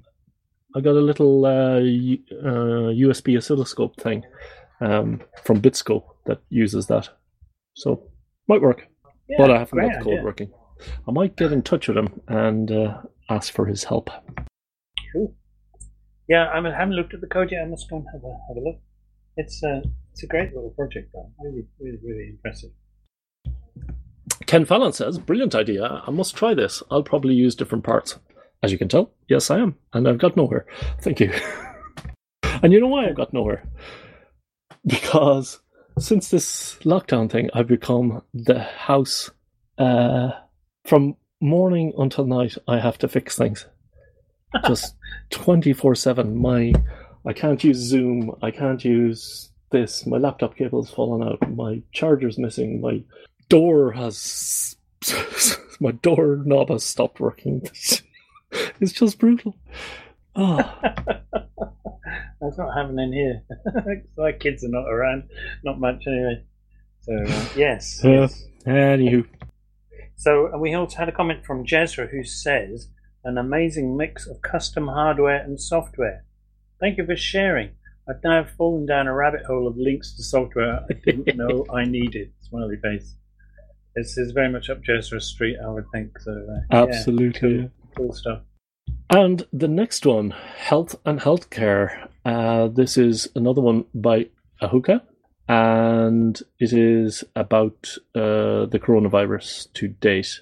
[0.76, 4.24] I got a little uh, U- uh, USB oscilloscope thing
[4.80, 7.10] um, from Bitsco that uses that.
[7.74, 7.88] So
[8.48, 8.88] might work.
[9.28, 10.24] Yeah, but I haven't got the code idea.
[10.24, 10.52] working.
[11.08, 14.10] I might get in touch with him and uh, ask for his help.
[15.12, 15.36] Cool.
[16.30, 17.64] Yeah, I, mean, I haven't looked at the code yet.
[17.64, 18.80] I must go and have a have a look.
[19.38, 21.30] It's a it's a great little project, though.
[21.44, 22.72] Really, really, really impressive.
[24.46, 26.02] Ken Fallon says, brilliant idea.
[26.06, 26.82] I must try this.
[26.90, 28.18] I'll probably use different parts.
[28.64, 29.76] As you can tell, yes, I am.
[29.94, 30.66] And I've got nowhere.
[31.02, 31.34] Thank you.
[32.64, 33.68] and you know why I've got nowhere?
[34.86, 35.60] Because
[36.00, 39.32] since this lockdown thing, I've become the house.
[39.78, 40.30] Uh,
[40.86, 43.66] from morning until night, I have to fix things.
[44.68, 44.96] Just
[45.32, 46.38] 24 7.
[46.38, 46.74] My,
[47.26, 48.36] I can't use Zoom.
[48.42, 50.06] I can't use this.
[50.06, 51.56] My laptop cable's fallen out.
[51.56, 52.82] My charger's missing.
[52.82, 53.04] My
[53.50, 54.76] door has
[55.80, 57.62] my door knob has stopped working.
[58.80, 59.56] it's just brutal.
[60.36, 60.58] Oh,
[62.42, 63.44] That's not happening here.
[64.18, 65.24] My kids are not around,
[65.64, 66.44] not much anyway.
[67.02, 68.02] So uh, yes.
[68.04, 68.12] Yeah.
[68.12, 68.44] yes.
[68.66, 69.26] anywho,
[70.16, 72.90] So uh, we also had a comment from Jezra who says,
[73.24, 76.26] "An amazing mix of custom hardware and software.
[76.86, 77.72] Thank you for sharing.
[78.08, 81.84] I've now fallen down a rabbit hole of links to software I didn't know I
[81.84, 83.16] needed." Smiley face.
[83.96, 86.20] This is very much up Jezra's street, I would think.
[86.20, 87.72] So uh, yeah, absolutely.
[87.98, 88.44] cool stuff.
[89.10, 92.08] And the next one, health and healthcare.
[92.24, 94.28] Uh, this is another one by
[94.62, 95.02] Ahuka,
[95.48, 100.42] and it is about uh, the coronavirus to date.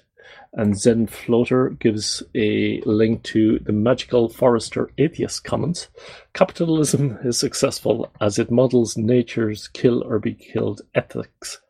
[0.56, 5.88] And Zen Floater gives a link to the Magical Forester Atheist comments.
[6.32, 11.60] Capitalism is successful as it models nature's kill or be killed ethics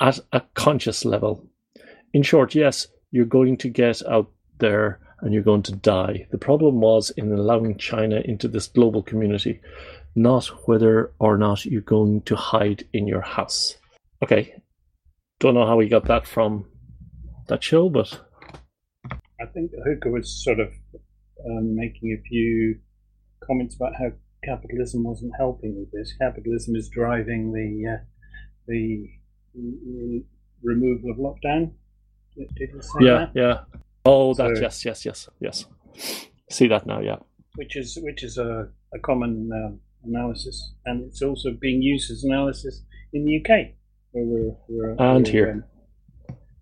[0.00, 1.46] at a conscious level.
[2.12, 6.26] In short, yes, you're going to get out there and you're going to die.
[6.30, 9.60] The problem was in allowing China into this global community,
[10.14, 13.76] not whether or not you're going to hide in your house.
[14.22, 14.60] Okay,
[15.38, 16.66] don't know how we got that from
[17.50, 18.18] that show, but
[19.40, 20.68] I think Ahuka was sort of
[21.46, 22.78] um, making a few
[23.46, 24.12] comments about how
[24.44, 26.14] capitalism wasn't helping with this.
[26.18, 28.04] Capitalism is driving the uh,
[28.66, 29.08] the
[30.62, 31.72] removal of lockdown.
[32.36, 33.30] Did did he say yeah, that?
[33.34, 33.58] yeah.
[34.04, 35.66] Oh, that So- yes, yes, yes, yes.
[36.50, 37.16] See that now, yeah.
[37.56, 42.24] Which is which is a, a common um, analysis, and it's also being used as
[42.24, 42.82] analysis
[43.12, 43.50] in the UK,
[44.12, 45.50] where we're, we're And we're, here.
[45.52, 45.64] um,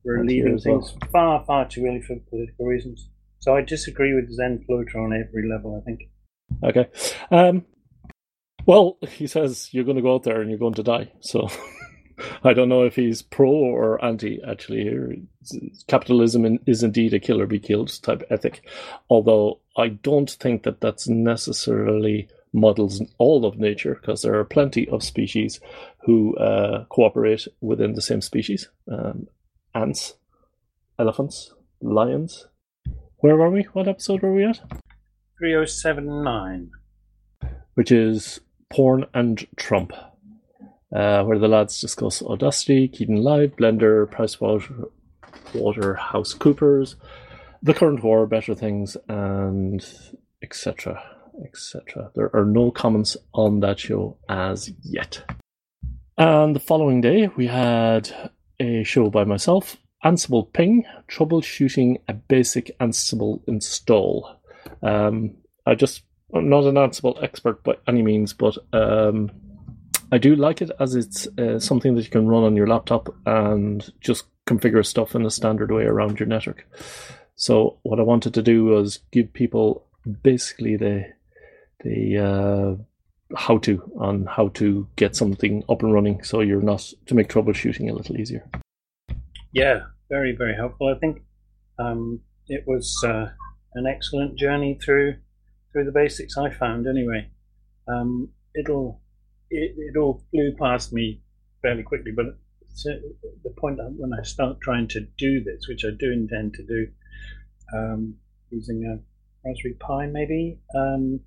[0.04, 0.80] we're leaving well.
[0.80, 3.08] things far far too early for political reasons.
[3.40, 5.80] So I disagree with Zen Floater on every level.
[5.80, 6.02] I think.
[6.62, 6.88] Okay.
[7.30, 7.64] Um,
[8.66, 11.12] well, he says you're going to go out there and you're going to die.
[11.20, 11.48] So
[12.44, 14.82] I don't know if he's pro or anti, actually.
[14.82, 15.14] Here,
[15.86, 18.62] Capitalism is indeed a kill or be killed type ethic.
[19.08, 24.88] Although I don't think that that's necessarily models all of nature, because there are plenty
[24.88, 25.60] of species
[26.04, 29.28] who uh, cooperate within the same species um,
[29.74, 30.14] ants,
[30.98, 32.46] elephants, lions.
[33.18, 33.62] Where were we?
[33.72, 34.60] What episode were we at?
[35.38, 36.70] 3079.
[37.74, 38.40] which is
[38.70, 39.92] porn and Trump.
[40.94, 44.06] uh, where the lads discuss Audacity, Kdenlive, Live, Blender,
[45.54, 46.94] PricewaterhouseCoopers,
[47.62, 49.84] the current war, better things, and
[50.42, 51.02] etc.
[51.44, 52.10] etc.
[52.14, 55.22] There are no comments on that show as yet.
[56.16, 58.10] And the following day, we had
[58.60, 64.36] a show by myself, Ansible Ping, troubleshooting a basic Ansible install.
[64.82, 65.34] Um,
[65.66, 66.02] I just,
[66.34, 69.30] I'm not an Ansible expert by any means, but um,
[70.10, 73.14] I do like it as it's uh, something that you can run on your laptop
[73.26, 76.66] and just configure stuff in a standard way around your network.
[77.36, 79.84] So what I wanted to do was give people
[80.22, 81.06] basically the
[81.84, 82.82] the uh,
[83.36, 87.28] how to on how to get something up and running, so you're not to make
[87.28, 88.48] troubleshooting a little easier.
[89.52, 90.88] Yeah, very very helpful.
[90.94, 91.22] I think
[91.78, 93.26] um, it was uh,
[93.74, 95.16] an excellent journey through
[95.72, 96.36] through the basics.
[96.36, 97.30] I found anyway.
[97.86, 99.00] Um, it'll
[99.50, 101.22] it, it all flew past me
[101.62, 102.26] fairly quickly, but
[102.84, 106.86] the point when I start trying to do this, which I do intend to do,
[107.74, 108.14] um,
[108.50, 108.98] using a
[109.48, 111.20] Raspberry Pi maybe, um,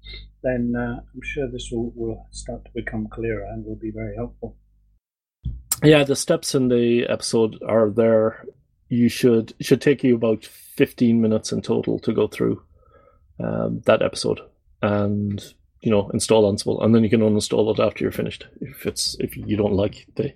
[0.43, 4.15] then uh, I'm sure this will, will start to become clearer and will be very
[4.15, 4.57] helpful.
[5.84, 8.45] Yeah, the steps in the episode are there.
[8.89, 12.61] You should should take you about 15 minutes in total to go through
[13.39, 14.41] um, that episode,
[14.82, 15.41] and
[15.82, 19.15] you know install Ansible, and then you can uninstall it after you're finished if it's
[19.19, 20.34] if you don't like the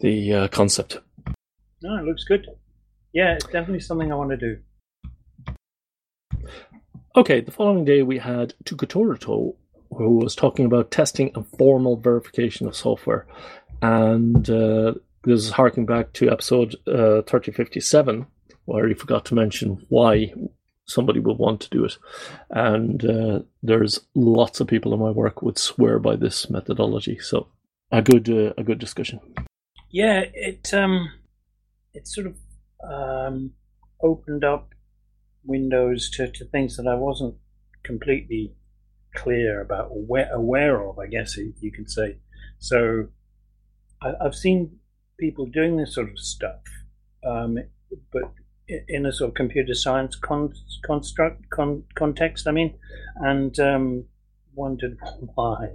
[0.00, 0.98] the uh, concept.
[1.82, 2.46] No, it looks good.
[3.12, 4.58] Yeah, it's definitely something I want to do.
[7.14, 9.54] Okay, the following day we had tuturto,
[9.90, 13.26] who was talking about testing and formal verification of software.
[13.82, 14.94] And uh,
[15.24, 18.26] this is harking back to episode uh, 3057,
[18.64, 20.32] where he forgot to mention why
[20.86, 21.98] somebody would want to do it.
[22.48, 27.18] And uh, there's lots of people in my work would swear by this methodology.
[27.18, 27.48] So
[27.90, 29.20] a good uh, a good discussion.
[29.90, 31.10] Yeah, it um,
[31.92, 32.36] it sort of
[32.90, 33.52] um,
[34.02, 34.71] opened up
[35.44, 37.34] windows to, to things that I wasn't
[37.82, 38.54] completely
[39.14, 42.16] clear about aware, aware of, I guess you could say.
[42.58, 43.08] So
[44.00, 44.78] I, have seen
[45.18, 46.62] people doing this sort of stuff,
[47.24, 47.58] um,
[48.12, 48.32] but
[48.88, 52.46] in a sort of computer science con- construct con- context.
[52.46, 52.74] I mean,
[53.16, 54.04] and um,
[54.54, 54.98] wondered
[55.34, 55.68] why.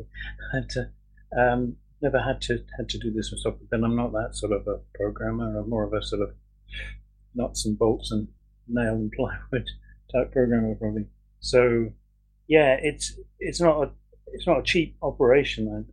[0.53, 0.89] had to,
[1.38, 3.55] um, never had to had to do this myself.
[3.59, 5.59] But then I'm not that sort of a programmer.
[5.59, 6.32] I'm more of a sort of
[7.36, 8.28] nuts and bolts and
[8.70, 9.68] nail and plywood
[10.13, 11.05] type programmer probably.
[11.39, 11.91] So
[12.47, 13.91] yeah, it's it's not a
[14.28, 15.86] it's not a cheap operation.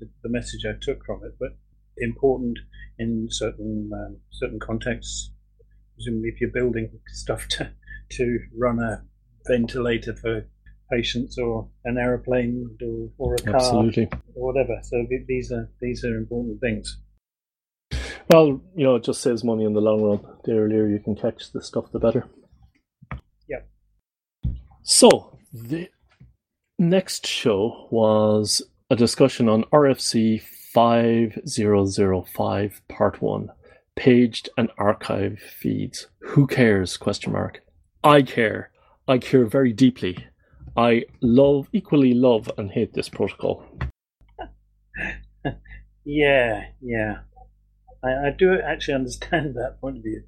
[0.00, 1.56] the, the, message I took from it, but
[1.98, 2.58] important
[2.98, 5.30] in certain um, certain contexts.
[5.94, 7.70] Presumably, if you're building stuff to
[8.12, 9.02] to run a
[9.46, 10.46] ventilator for
[10.90, 14.08] patients or an aeroplane or, or a car Absolutely.
[14.34, 14.78] or whatever.
[14.82, 16.98] So these are these are important things.
[18.30, 20.20] Well, you know, it just saves money in the long run.
[20.44, 22.26] The earlier you can catch the stuff, the better.
[23.48, 23.60] Yeah.
[24.82, 25.88] So, the
[26.78, 33.50] next show was a discussion on RFC 5005 Part 1
[33.96, 36.06] Paged and Archive Feeds.
[36.20, 36.96] Who cares?
[36.96, 37.62] Question mark.
[38.02, 38.70] I care.
[39.06, 40.26] I care very deeply.
[40.76, 43.64] I love, equally love and hate this protocol.
[46.04, 47.18] yeah, yeah.
[48.04, 50.22] I, I do actually understand that point of view.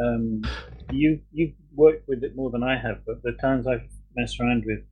[0.00, 0.42] Um,
[0.90, 4.64] you you've worked with it more than I have, but the times I've messed around
[4.66, 4.84] with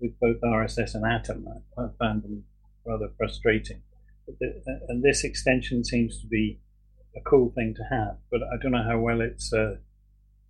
[0.00, 1.46] with both RSS and Atom,
[1.78, 2.44] I, I found them
[2.86, 3.82] rather frustrating.
[4.26, 6.60] The, and this extension seems to be
[7.16, 9.76] a cool thing to have, but I don't know how well it's uh,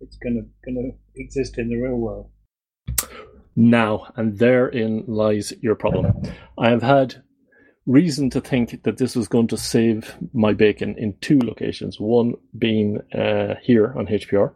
[0.01, 2.29] it's going to going to exist in the real world.
[3.55, 6.21] Now, and therein lies your problem.
[6.57, 7.23] I have had
[7.85, 11.99] reason to think that this was going to save my bacon in two locations.
[11.99, 14.53] One being uh, here on HPR,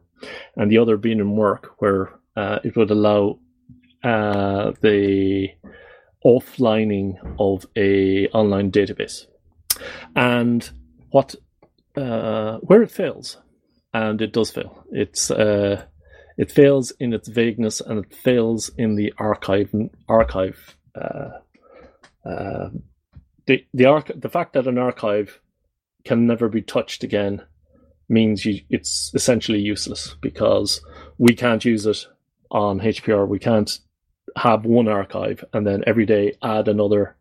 [0.55, 3.39] and the other being in work, where uh, it would allow
[4.03, 5.49] uh, the
[6.25, 9.25] offlining of a online database.
[10.15, 10.69] And
[11.11, 11.35] what
[11.95, 13.37] uh, where it fails,
[13.93, 14.85] and it does fail.
[14.91, 15.83] It's uh,
[16.37, 19.73] it fails in its vagueness and it fails in the archive
[20.07, 21.29] archive uh,
[22.25, 22.69] uh,
[23.49, 25.41] the the arch- the fact that an archive
[26.05, 27.41] can never be touched again
[28.07, 30.81] means you, it's essentially useless because
[31.17, 32.05] we can't use it
[32.51, 33.27] on HPR.
[33.27, 33.79] We can't
[34.35, 37.15] have one archive and then every day add another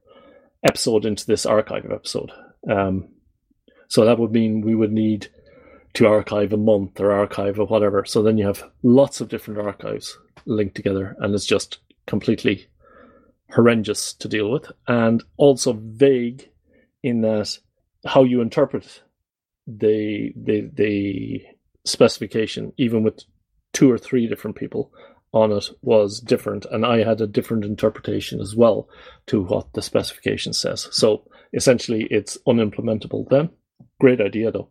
[0.62, 2.30] episode into this archive of episode.
[2.70, 3.08] Um,
[3.88, 5.28] so that would mean we would need
[5.94, 8.04] to archive a month or archive or whatever.
[8.04, 12.68] So then you have lots of different archives linked together, and it's just completely
[13.50, 16.50] horrendous to deal with and also vague
[17.02, 17.58] in that
[18.06, 19.02] how you interpret
[19.66, 21.42] the the the
[21.84, 23.24] specification, even with
[23.72, 24.92] two or three different people
[25.32, 28.88] on it, was different, and I had a different interpretation as well
[29.26, 30.88] to what the specification says.
[30.90, 33.28] So essentially, it's unimplementable.
[33.28, 33.50] Then,
[34.00, 34.68] great idea though.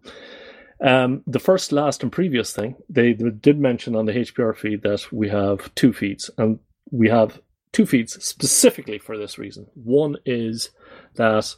[0.79, 4.83] Um, the first, last, and previous thing they, they did mention on the HPR feed
[4.83, 6.59] that we have two feeds, and
[6.91, 7.39] we have
[7.77, 9.67] two feeds specifically for this reason.
[9.75, 10.71] One is
[11.13, 11.53] that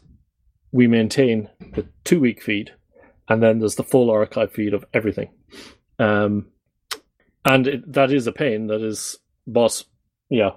[0.73, 2.71] we maintain the two week feed,
[3.29, 5.29] and then there's the full archive feed of everything.
[5.97, 6.47] Um,
[7.45, 8.67] and it, that is a pain.
[8.67, 9.17] That is,
[9.47, 9.81] but
[10.29, 10.49] yeah,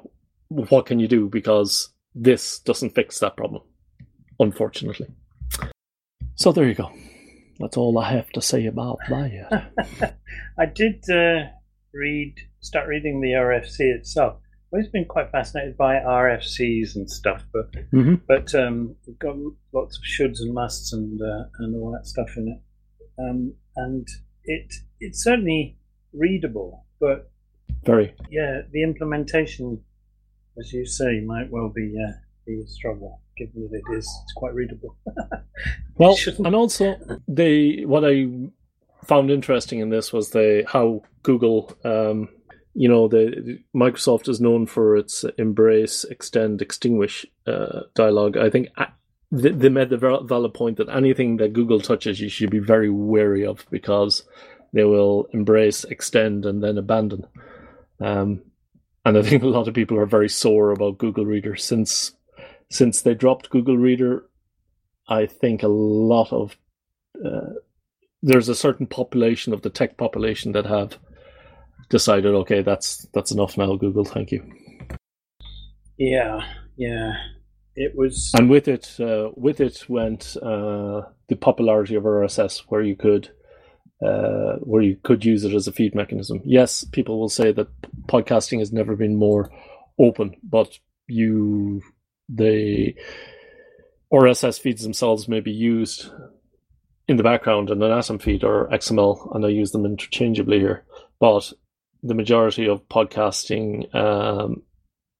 [0.48, 1.28] what can you do?
[1.28, 3.62] Because this doesn't fix that problem,
[4.40, 5.06] unfortunately.
[6.34, 6.90] So there you go.
[7.60, 10.16] That's all I have to say about that.
[10.58, 11.50] I did uh,
[11.94, 14.38] read, start reading the RFC itself.
[14.72, 18.14] I've always been quite fascinated by RFCs and stuff, but mm-hmm.
[18.26, 19.36] but um, we've got
[19.74, 24.08] lots of shoulds and musts and uh, and all that stuff in it, um, and
[24.44, 25.76] it it's certainly
[26.14, 27.30] readable, but
[27.84, 29.78] very yeah, the implementation,
[30.58, 32.12] as you say, might well be uh,
[32.46, 34.96] be a struggle given that it is it's quite readable.
[35.96, 36.96] well, and also
[37.28, 38.26] they what I
[39.04, 42.30] found interesting in this was the how Google, um,
[42.74, 48.36] you know, the Microsoft is known for its embrace, extend, extinguish uh, dialogue.
[48.36, 48.86] I think uh,
[49.30, 53.46] they made the valid point that anything that Google touches, you should be very wary
[53.46, 54.24] of because
[54.72, 57.26] they will embrace, extend, and then abandon.
[58.00, 58.42] Um,
[59.04, 62.12] and I think a lot of people are very sore about Google Reader since
[62.70, 64.24] since they dropped Google Reader,
[65.06, 66.56] I think a lot of
[67.22, 67.54] uh,
[68.22, 70.98] there's a certain population of the tech population that have
[71.92, 73.76] decided, okay, that's that's enough now.
[73.76, 74.42] Google, thank you.
[75.98, 76.40] Yeah,
[76.76, 77.12] yeah,
[77.76, 82.82] it was, and with it, uh, with it went uh, the popularity of RSS, where
[82.82, 83.30] you could.
[84.04, 86.40] Uh, where you could use it as a feed mechanism.
[86.44, 87.68] Yes, people will say that
[88.08, 89.48] podcasting has never been more
[89.96, 90.76] open, but
[91.06, 91.82] you
[92.28, 92.96] the
[94.12, 96.10] RSS feeds themselves may be used
[97.06, 100.84] in the background in an Atom feed or XML, and I use them interchangeably here.
[101.20, 101.52] But
[102.02, 104.62] the majority of podcasting um,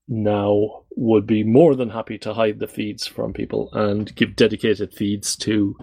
[0.08, 4.92] now would be more than happy to hide the feeds from people and give dedicated
[4.92, 5.74] feeds to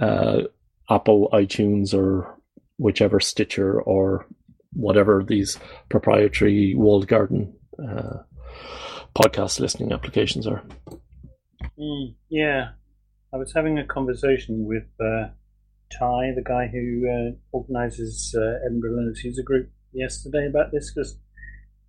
[0.00, 0.42] uh,
[0.88, 2.38] Apple, iTunes, or
[2.78, 4.26] whichever Stitcher or
[4.72, 8.18] whatever these proprietary walled garden uh,
[9.16, 10.62] podcast listening applications are.
[11.78, 12.70] Mm, yeah,
[13.32, 15.28] I was having a conversation with uh,
[15.98, 21.18] Ty, the guy who uh, organises uh, Edinburgh Linux User Group, yesterday about this because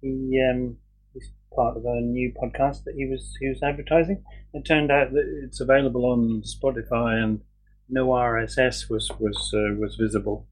[0.01, 0.77] he um,
[1.13, 4.23] he's part of a new podcast that he was he was advertising.
[4.53, 7.41] It turned out that it's available on Spotify and
[7.89, 10.47] no RSS was was uh, was visible.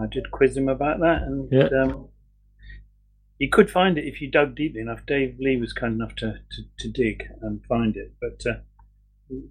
[0.00, 1.68] I did quiz him about that, and yeah.
[1.82, 2.08] um,
[3.38, 5.06] you could find it if you dug deeply enough.
[5.06, 8.58] Dave Lee was kind enough to, to, to dig and find it, but uh,
[9.28, 9.42] we,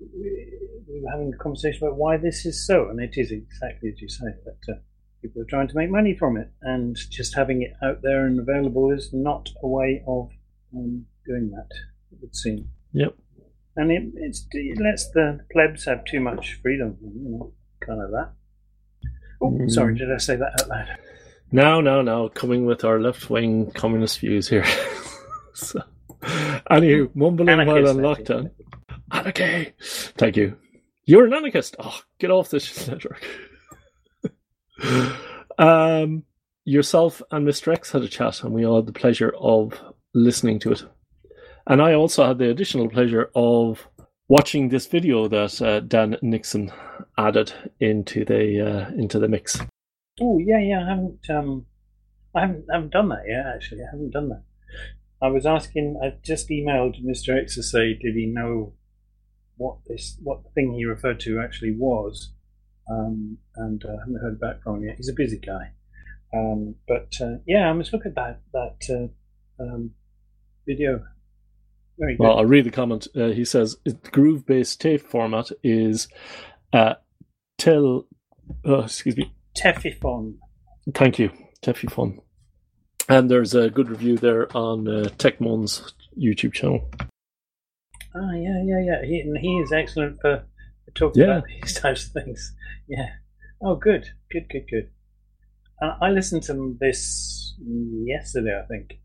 [0.88, 4.02] we, were having a conversation about why this is so, and it is exactly as
[4.02, 4.80] you say that uh,
[5.24, 8.40] people are trying to make money from it, and just having it out there and
[8.40, 10.30] available is not a way of
[10.76, 11.70] um, doing that.
[12.12, 12.70] It would seem.
[12.92, 13.16] Yep.
[13.76, 18.34] And it, it lets the plebs have too much freedom, you know, kind of that.
[19.42, 19.72] Oh, mm.
[19.72, 20.98] sorry, did I say that out loud?
[21.52, 24.66] Now, now, now, coming with our left wing communist views here.
[25.54, 25.82] so,
[26.70, 28.52] anywho, mumbling while on lockdown.
[29.12, 29.74] Anarchy!
[30.18, 30.58] Thank you.
[31.06, 31.76] You're an anarchist!
[31.80, 33.26] Oh, get off this network.
[35.58, 36.24] Um,
[36.66, 37.74] yourself and Mr.
[37.74, 39.80] X had a chat, and we all had the pleasure of
[40.14, 40.84] listening to it.
[41.68, 43.88] And I also had the additional pleasure of
[44.28, 46.72] watching this video that uh, Dan Nixon
[47.18, 49.60] added into the uh, into the mix.
[50.22, 50.84] Oh yeah, yeah.
[50.86, 51.66] I haven't um,
[52.36, 53.46] I haven't I haven't done that yet.
[53.56, 54.44] Actually, I haven't done that.
[55.22, 56.00] I was asking.
[56.04, 57.40] I just emailed Mr.
[57.42, 58.74] X to say, did he know
[59.56, 62.34] what this what thing he referred to actually was,
[62.90, 64.98] um, and uh, I haven't heard back from him yet.
[64.98, 65.72] He's a busy guy,
[66.34, 69.10] um, but uh, yeah, I must look at that that
[69.60, 69.92] uh, um,
[70.66, 71.04] video.
[71.98, 72.24] Very good.
[72.24, 73.08] Well, I'll read the comment.
[73.16, 76.08] Uh, he says the groove-based tape format is
[76.72, 76.96] uh,
[77.58, 78.08] till.
[78.66, 80.36] Oh, excuse me Tefifon.
[80.94, 81.32] Thank you,
[81.62, 82.20] Tefifon.
[83.10, 86.90] And there's a good review there on uh, Techmoan's YouTube channel.
[88.16, 89.02] Ah, yeah, yeah, yeah.
[89.04, 90.46] He, he is excellent for
[90.96, 91.38] talking yeah.
[91.38, 92.54] about these types of things.
[92.88, 93.10] Yeah.
[93.62, 94.90] Oh, good, good, good, good.
[95.82, 99.00] Uh, I listened to this yesterday, I think.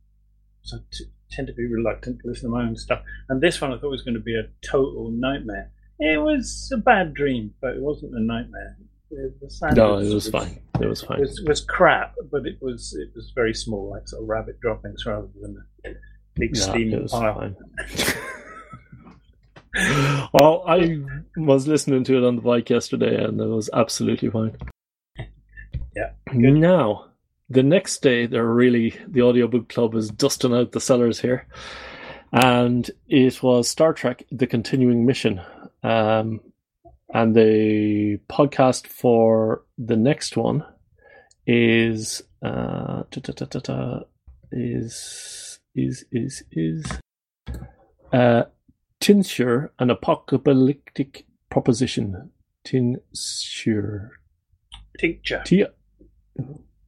[0.63, 3.03] So I t- tend to be reluctant to listen to my own stuff.
[3.29, 6.79] And this one I thought was going to be a total nightmare It was a
[6.79, 8.77] bad dream, but it wasn't a nightmare.
[9.11, 10.61] The, No, it was fine.
[10.81, 11.21] It was fine.
[11.21, 15.07] Was, was crap, but it was it was very small, like sort of rabbit droppings
[15.07, 15.91] rather than a
[16.35, 17.55] big steaming pile.
[20.33, 21.01] well, I
[21.37, 24.57] was listening to it on the bike yesterday, and it was absolutely fine.
[25.97, 27.07] Yeah, Now,
[27.49, 31.47] the next day, they're really the audiobook club is dusting out the cellars here,
[32.33, 35.41] and it was Star Trek: The Continuing Mission,
[35.83, 36.41] um,
[37.13, 40.65] and the podcast for the next one
[41.47, 43.05] is uh,
[44.53, 46.85] is is is is
[48.13, 48.43] uh,
[49.09, 52.31] tincture an apocalyptic proposition.
[52.65, 54.13] Tincture.
[54.99, 55.43] Tincture.
[55.47, 55.65] T-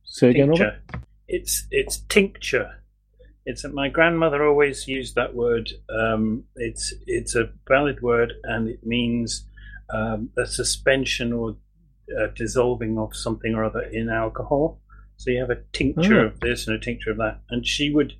[0.04, 0.80] Say again, Robert.
[0.90, 1.06] tincture.
[1.28, 2.70] It's it's tincture.
[3.46, 5.70] It's my grandmother always used that word.
[5.88, 9.46] Um, it's it's a valid word, and it means
[9.94, 11.56] um, a suspension or
[12.20, 14.78] uh, dissolving of something or other in alcohol.
[15.16, 16.26] So you have a tincture Oh.
[16.26, 18.12] of this and a tincture of that, and she would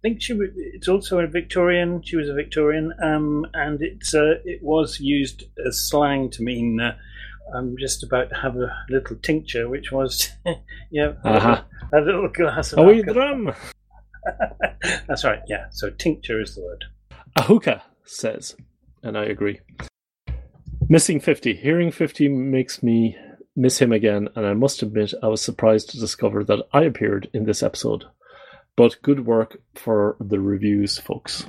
[0.00, 0.32] I think she.
[0.56, 2.02] It's also a Victorian.
[2.02, 6.80] She was a Victorian, um, and it's uh, it was used as slang to mean.
[6.80, 6.96] Uh,
[7.54, 10.30] I'm just about to have a little tincture, which was,
[10.90, 11.64] yeah, Aha.
[11.92, 13.14] a little glass of A wee alcohol.
[13.14, 13.54] drum.
[15.06, 15.40] That's right.
[15.48, 15.66] Yeah.
[15.70, 16.84] So tincture is the word.
[17.36, 18.56] A Ahuka says,
[19.02, 19.60] and I agree.
[20.88, 21.54] Missing 50.
[21.56, 23.16] Hearing 50 makes me
[23.56, 27.28] miss him again, and I must admit I was surprised to discover that I appeared
[27.34, 28.04] in this episode.
[28.80, 31.44] But good work for the reviews, folks.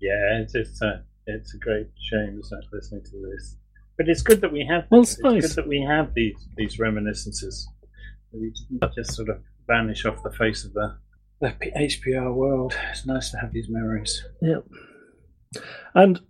[0.00, 3.56] Yeah, it's it's a it's a great shame, isn't it, listening to this.
[3.96, 4.86] But it's good that we have.
[4.90, 5.42] Well, it's it's nice.
[5.42, 7.68] good that we have these these reminiscences.
[8.32, 8.50] They
[8.96, 10.96] just sort of vanish off the face of the
[11.40, 12.76] the HPR world.
[12.90, 14.24] It's nice to have these memories.
[14.42, 14.62] Yeah.
[15.94, 16.20] And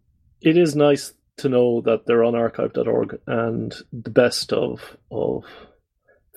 [0.42, 5.44] it is nice to know that they're on archive.org and the best of of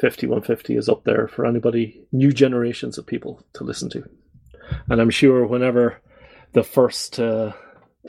[0.01, 4.03] 5150 is up there for anybody, new generations of people to listen to.
[4.87, 6.01] And I'm sure whenever
[6.53, 7.53] the first uh,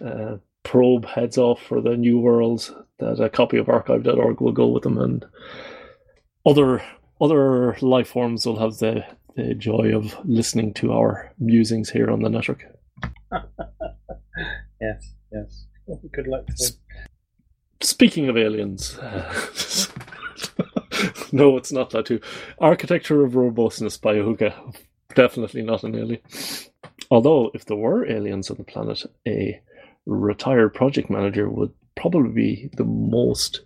[0.05, 4.69] uh, probe heads off for the new world, that a copy of archive.org will go
[4.69, 5.25] with them and
[6.47, 6.83] other
[7.21, 9.05] other life forms will have the,
[9.37, 12.65] the joy of listening to our musings here on the network.
[14.81, 15.67] Yes, yes.
[16.11, 16.73] Good luck to them.
[17.83, 18.99] Speaking of aliens,
[21.33, 22.21] no, it's not that too.
[22.59, 24.75] Architecture of Robustness by Ahuka.
[25.15, 26.21] Definitely not an alien.
[27.11, 29.61] Although, if there were aliens on the planet, a
[30.07, 33.63] retired project manager would probably be the most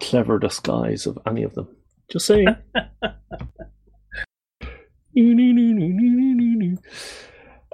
[0.00, 1.68] clever disguise of any of them.
[2.10, 2.46] Just saying.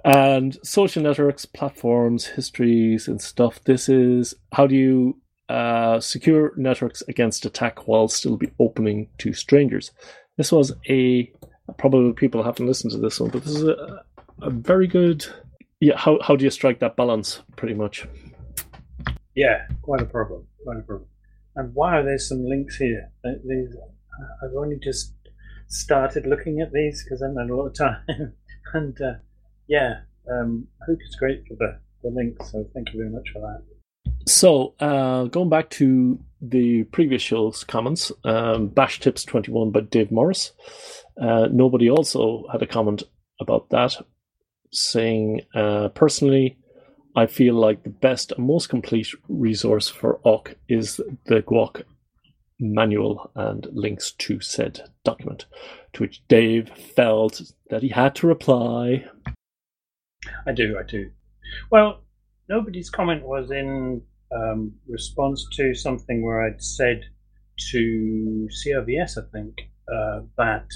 [0.04, 3.62] and social networks, platforms, histories, and stuff.
[3.64, 5.20] This is how do you
[5.52, 9.90] uh, secure networks against attack while still be opening to strangers.
[10.38, 11.30] This was a
[11.76, 14.02] probably people haven't listened to this one, but this is a,
[14.40, 15.26] a very good.
[15.80, 17.42] Yeah, how how do you strike that balance?
[17.56, 18.06] Pretty much.
[19.34, 20.46] Yeah, quite a problem.
[20.64, 21.08] Quite a problem.
[21.56, 23.10] And wow, there's some links here.
[23.24, 23.76] Uh, These,
[24.42, 25.14] I've only just
[25.68, 28.04] started looking at these because I haven't had a lot of time.
[28.74, 29.14] and uh,
[29.68, 30.00] yeah,
[30.30, 33.62] um, Hook is great for the, the links, so thank you very much for that.
[34.26, 40.10] So, uh, going back to the previous show's comments, um, Bash Tips 21 by Dave
[40.10, 40.52] Morriss.
[41.20, 43.02] Uh, nobody also had a comment
[43.40, 43.96] about that,
[44.72, 46.58] saying, uh, personally,
[47.14, 51.82] I feel like the best and most complete resource for OC is the Gawk
[52.58, 55.46] manual and links to said document,
[55.92, 59.04] to which Dave felt that he had to reply.
[60.46, 61.10] I do, I do.
[61.70, 62.00] Well,
[62.48, 64.02] nobody's comment was in
[64.34, 67.04] um, response to something where I'd said
[67.70, 69.54] to CRVS, I think,
[69.92, 70.68] uh, that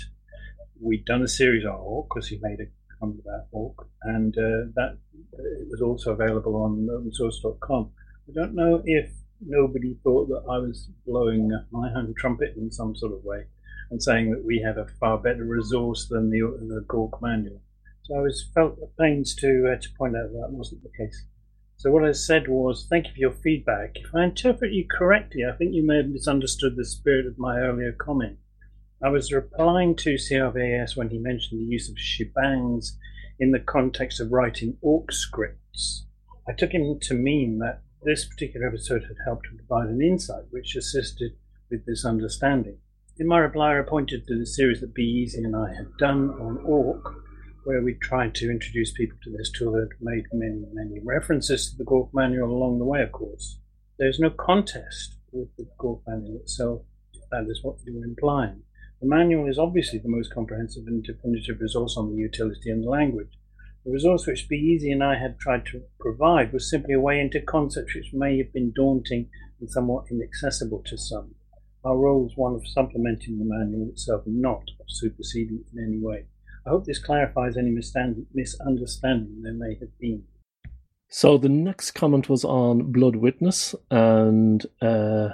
[0.81, 2.67] we'd done a series on Awk because he made a
[2.99, 4.99] comment about Awk, and uh, that
[5.39, 7.91] uh, it was also available on opensource.com.
[8.29, 12.97] I don't know if nobody thought that I was blowing my own trumpet in some
[12.97, 13.47] sort of way
[13.91, 17.61] and saying that we had a far better resource than the, the Gawk manual.
[18.03, 20.91] So I was felt at pains to uh, to point out that, that wasn't the
[20.97, 21.25] case.
[21.79, 23.97] So what I said was, thank you for your feedback.
[23.97, 27.59] If I interpret you correctly, I think you may have misunderstood the spirit of my
[27.59, 28.39] earlier comment.
[29.05, 32.93] I was replying to CRVS when he mentioned the use of shebangs
[33.39, 36.07] in the context of writing Awk scripts.
[36.49, 40.45] I took him to mean that this particular episode had helped to provide an insight
[40.51, 41.33] which assisted
[41.71, 42.79] with this understanding.
[43.19, 46.57] In my reply, I pointed to the series that b-yeezi and I had done on
[46.67, 47.23] Awk,
[47.67, 51.77] where we tried to introduce people to this tool that made many, many references to
[51.77, 53.59] the Gawk manual along the way, of course.
[53.99, 56.83] There's no contest with the core manual itself.
[57.33, 58.63] That is what you were implying.
[59.01, 62.89] The manual is obviously the most comprehensive and definitive resource on the utility and the
[62.89, 63.37] language.
[63.85, 67.41] The resource which Be and I had tried to provide was simply a way into
[67.41, 71.35] concepts which may have been daunting and somewhat inaccessible to some.
[71.85, 75.99] Our role was one of supplementing the manual itself, not of superseding it in any
[75.99, 76.27] way.
[76.67, 80.25] I hope this clarifies any misunderstanding there may have been.
[81.09, 85.29] So the next comment was on Blood Witness and uh,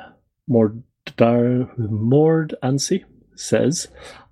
[0.47, 0.85] Mord
[1.19, 3.05] Ansi
[3.35, 3.89] says,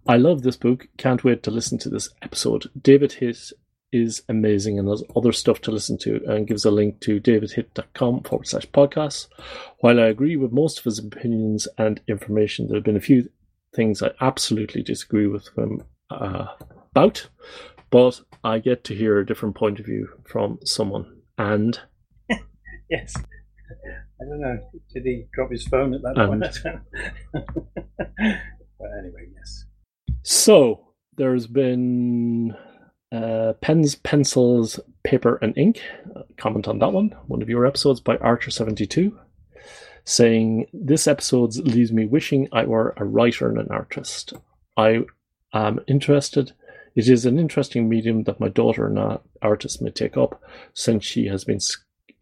[0.06, 0.88] I love this book.
[0.98, 2.70] Can't wait to listen to this episode.
[2.80, 3.52] David Hitt
[3.92, 8.22] is amazing and has other stuff to listen to and gives a link to davidhit.com
[8.22, 9.28] forward slash podcast.
[9.78, 13.30] While I agree with most of his opinions and information, there have been a few
[13.74, 16.46] things I absolutely disagree with him uh,
[16.92, 17.28] about,
[17.90, 21.22] but I get to hear a different point of view from someone.
[21.38, 21.78] And
[22.90, 24.58] yes, I don't know.
[24.92, 26.40] Did he drop his phone at that point?
[27.32, 29.64] but anyway, yes.
[30.22, 32.56] So there's been
[33.12, 35.80] uh, pens, pencils, paper, and ink.
[36.14, 37.14] Uh, comment on that one.
[37.26, 39.16] One of your episodes by Archer72
[40.04, 44.32] saying, This episode leaves me wishing I were a writer and an artist.
[44.76, 45.00] I
[45.52, 46.52] am interested.
[46.94, 50.42] It is an interesting medium that my daughter, an artist, may take up
[50.74, 51.60] since she has been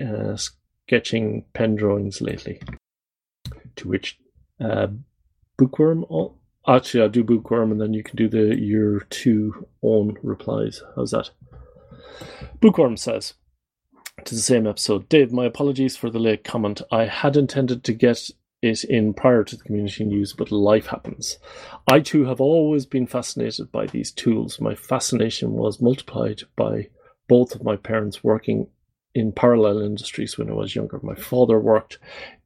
[0.05, 2.61] uh, sketching pen drawings lately.
[3.77, 4.19] To which
[4.61, 4.89] uh,
[5.57, 6.05] Bookworm
[6.69, 10.83] Actually, I'll do Bookworm and then you can do the your two own replies.
[10.95, 11.31] How's that?
[12.61, 13.35] Bookworm says
[14.25, 16.83] to the same episode Dave, my apologies for the late comment.
[16.93, 18.31] I had intended to get
[18.63, 21.39] it in prior to the community news, but life happens.
[21.87, 24.61] I too have always been fascinated by these tools.
[24.61, 26.89] My fascination was multiplied by
[27.29, 28.69] both of my parents working
[29.15, 31.01] in parallel industries when I was younger.
[31.03, 31.99] My father worked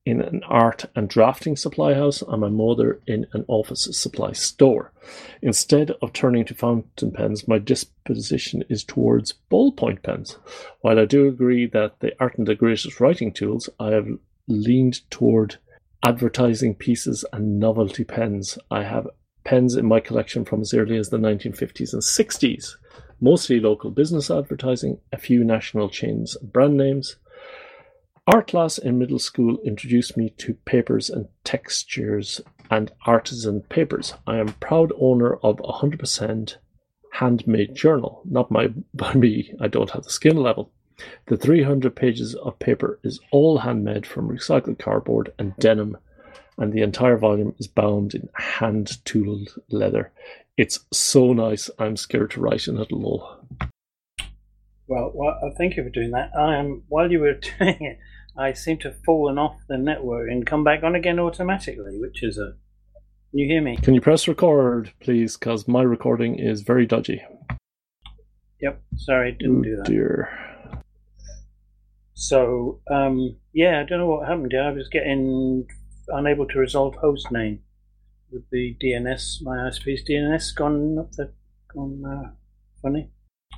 [0.05, 4.93] in an art and drafting supply house and my mother in an office supply store.
[5.43, 10.39] Instead of turning to fountain pens, my disposition is towards ballpoint pens.
[10.81, 14.09] While I do agree that they aren't the greatest writing tools, I have
[14.49, 15.59] leaned toward
[16.03, 18.59] advertising pieces and novelty pens.
[18.71, 19.09] I have
[19.45, 22.77] pens in my collection from as early as the 1950s and 60s,
[23.21, 27.17] mostly local business advertising, a few national chains and brand names,
[28.29, 32.41] Art class in middle school introduced me to papers and textures
[32.71, 34.15] and artisan papers.
[34.29, 36.57] I am proud owner of a 100%
[37.15, 38.23] handmade journal.
[38.25, 40.71] Not my, by me, I don't have the skill level.
[41.27, 45.97] The 300 pages of paper is all handmade from recycled cardboard and denim,
[46.59, 50.13] and the entire volume is bound in hand tooled leather.
[50.57, 53.37] It's so nice, I'm scared to write in it low.
[54.87, 56.31] Well, well, uh, thank you for doing that.
[56.37, 57.99] Um, while you were doing it,
[58.37, 62.23] I seem to have fallen off the network and come back on again automatically, which
[62.23, 62.55] is a.
[63.31, 63.79] Can you hear me?
[63.79, 65.39] Can you press record, please?
[65.39, 67.23] Because my recording is very dodgy.
[68.61, 68.83] Yep.
[68.97, 69.87] Sorry, didn't oh, do that.
[69.87, 70.52] Dear.
[72.15, 74.53] So, um, yeah, I don't know what happened.
[74.55, 75.67] I was getting
[76.09, 77.61] unable to resolve host name
[78.31, 79.43] with the DNS.
[79.43, 81.33] My ISP's DNS gone up the
[81.73, 82.31] gone uh,
[82.83, 83.11] funny.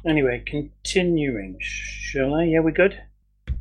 [0.06, 1.56] Anyway, continuing.
[1.60, 2.44] Shall I?
[2.44, 3.00] Yeah, we good?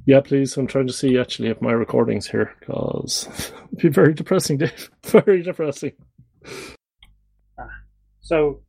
[0.05, 0.57] Yeah, please.
[0.57, 4.89] I'm trying to see actually if my recording's here because it'd be very depressing, Dave.
[5.03, 5.93] very depressing.
[7.57, 7.69] Ah,
[8.21, 8.61] so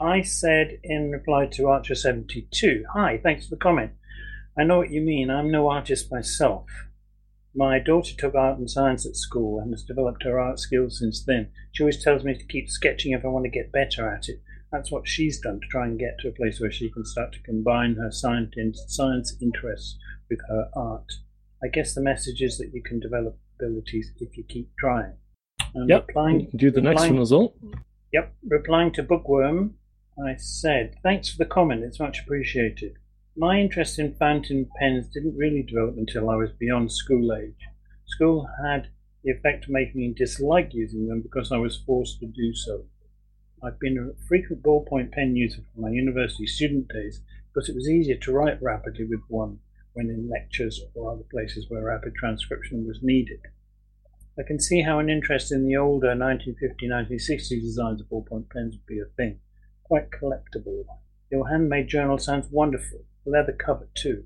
[0.00, 3.92] I said in reply to Archer72, Hi, thanks for the comment.
[4.60, 5.30] I know what you mean.
[5.30, 6.66] I'm no artist myself.
[7.54, 11.24] My daughter took art and science at school and has developed her art skills since
[11.24, 11.48] then.
[11.72, 14.42] She always tells me to keep sketching if I want to get better at it.
[14.70, 17.32] That's what she's done to try and get to a place where she can start
[17.32, 18.52] to combine her science
[19.40, 19.96] interests
[20.28, 21.10] with her art.
[21.64, 25.14] I guess the message is that you can develop abilities if you keep trying.
[25.74, 27.54] And yep, replying, you can do the replying, next one as well.
[28.12, 29.76] Yep, replying to Bookworm,
[30.22, 32.98] I said, Thanks for the comment, it's much appreciated.
[33.40, 37.68] My interest in fountain pens didn't really develop until I was beyond school age.
[38.04, 38.88] School had
[39.24, 42.84] the effect of making me dislike using them because I was forced to do so.
[43.62, 47.88] I've been a frequent ballpoint pen user from my university student days because it was
[47.88, 49.58] easier to write rapidly with one
[49.94, 53.40] when in lectures or other places where rapid transcription was needed.
[54.38, 58.86] I can see how an interest in the older 1950-1960 designs of ballpoint pens would
[58.86, 59.40] be a thing.
[59.84, 60.84] Quite collectible.
[61.32, 63.06] Your handmade journal sounds wonderful.
[63.30, 64.24] Leather cover too.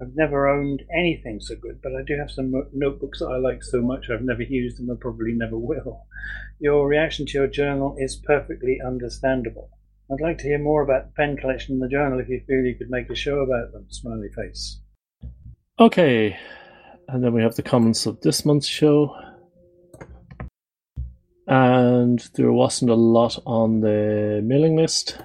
[0.00, 3.64] I've never owned anything so good, but I do have some notebooks that I like
[3.64, 6.06] so much I've never used them and probably never will.
[6.60, 9.70] Your reaction to your journal is perfectly understandable.
[10.10, 12.64] I'd like to hear more about the pen collection and the journal if you feel
[12.64, 13.86] you could make a show about them.
[13.90, 14.80] Smiley face.
[15.80, 16.36] Okay.
[17.08, 19.14] and then we have the comments of this month's show.
[21.46, 25.18] And there wasn't a lot on the mailing list.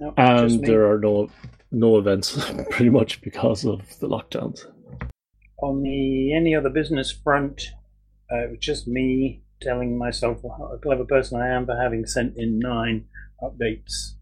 [0.00, 1.30] No, just And there are no
[1.70, 4.66] no events pretty much because of the lockdowns.
[5.62, 7.62] on the any other business front,
[8.32, 12.06] uh, it was just me telling myself what a clever person I am for having
[12.06, 13.06] sent in nine
[13.42, 14.12] updates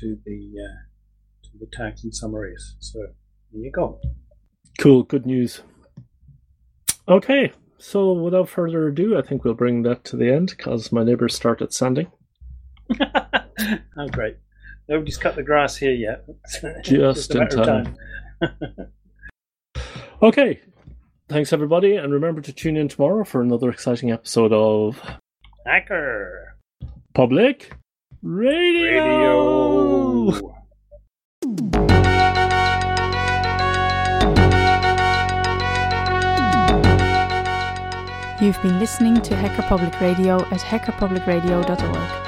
[0.00, 0.78] to the uh,
[1.44, 2.76] to the tags and summaries.
[2.80, 2.98] So
[3.52, 4.00] there you go.
[4.78, 5.62] Cool, good news.
[7.08, 11.02] Okay, so without further ado, I think we'll bring that to the end because my
[11.02, 12.10] neighbours started sanding.
[13.00, 14.36] oh, great!
[14.88, 16.24] Nobody's cut the grass here yet.
[16.62, 17.96] It's Just in matter of time.
[20.20, 20.60] Okay,
[21.28, 25.00] thanks everybody, and remember to tune in tomorrow for another exciting episode of
[25.64, 26.56] Hacker
[27.14, 27.72] Public
[28.20, 29.04] Radio.
[30.32, 30.54] Radio.
[38.40, 42.27] You've been listening to Hacker Public Radio at hackerpublicradio.org.